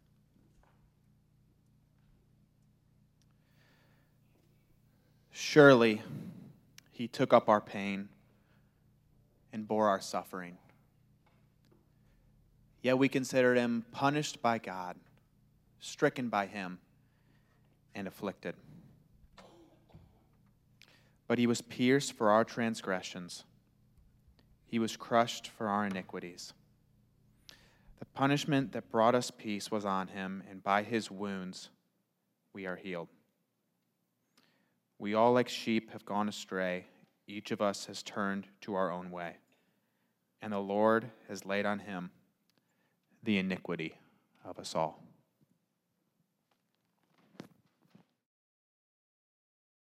Surely 5.30 6.02
he 6.90 7.06
took 7.06 7.32
up 7.32 7.48
our 7.48 7.60
pain 7.60 8.08
and 9.56 9.66
bore 9.66 9.88
our 9.88 10.02
suffering. 10.02 10.58
Yet 12.82 12.98
we 12.98 13.08
considered 13.08 13.56
him 13.56 13.86
punished 13.90 14.42
by 14.42 14.58
God, 14.58 14.96
stricken 15.80 16.28
by 16.28 16.44
him, 16.44 16.78
and 17.94 18.06
afflicted. 18.06 18.54
But 21.26 21.38
he 21.38 21.46
was 21.46 21.62
pierced 21.62 22.12
for 22.12 22.30
our 22.30 22.44
transgressions, 22.44 23.44
he 24.66 24.78
was 24.78 24.94
crushed 24.94 25.48
for 25.48 25.68
our 25.68 25.86
iniquities. 25.86 26.52
The 27.98 28.04
punishment 28.04 28.72
that 28.72 28.90
brought 28.90 29.14
us 29.14 29.30
peace 29.30 29.70
was 29.70 29.86
on 29.86 30.08
him, 30.08 30.42
and 30.50 30.62
by 30.62 30.82
his 30.82 31.10
wounds 31.10 31.70
we 32.52 32.66
are 32.66 32.76
healed. 32.76 33.08
We 34.98 35.14
all, 35.14 35.32
like 35.32 35.48
sheep, 35.48 35.92
have 35.92 36.04
gone 36.04 36.28
astray. 36.28 36.84
Each 37.26 37.52
of 37.52 37.62
us 37.62 37.86
has 37.86 38.02
turned 38.02 38.48
to 38.60 38.74
our 38.74 38.92
own 38.92 39.10
way 39.10 39.36
and 40.40 40.52
the 40.52 40.58
Lord 40.58 41.10
has 41.28 41.44
laid 41.44 41.66
on 41.66 41.80
him 41.80 42.10
the 43.22 43.38
iniquity 43.38 43.98
of 44.44 44.58
us 44.58 44.74
all. 44.74 45.05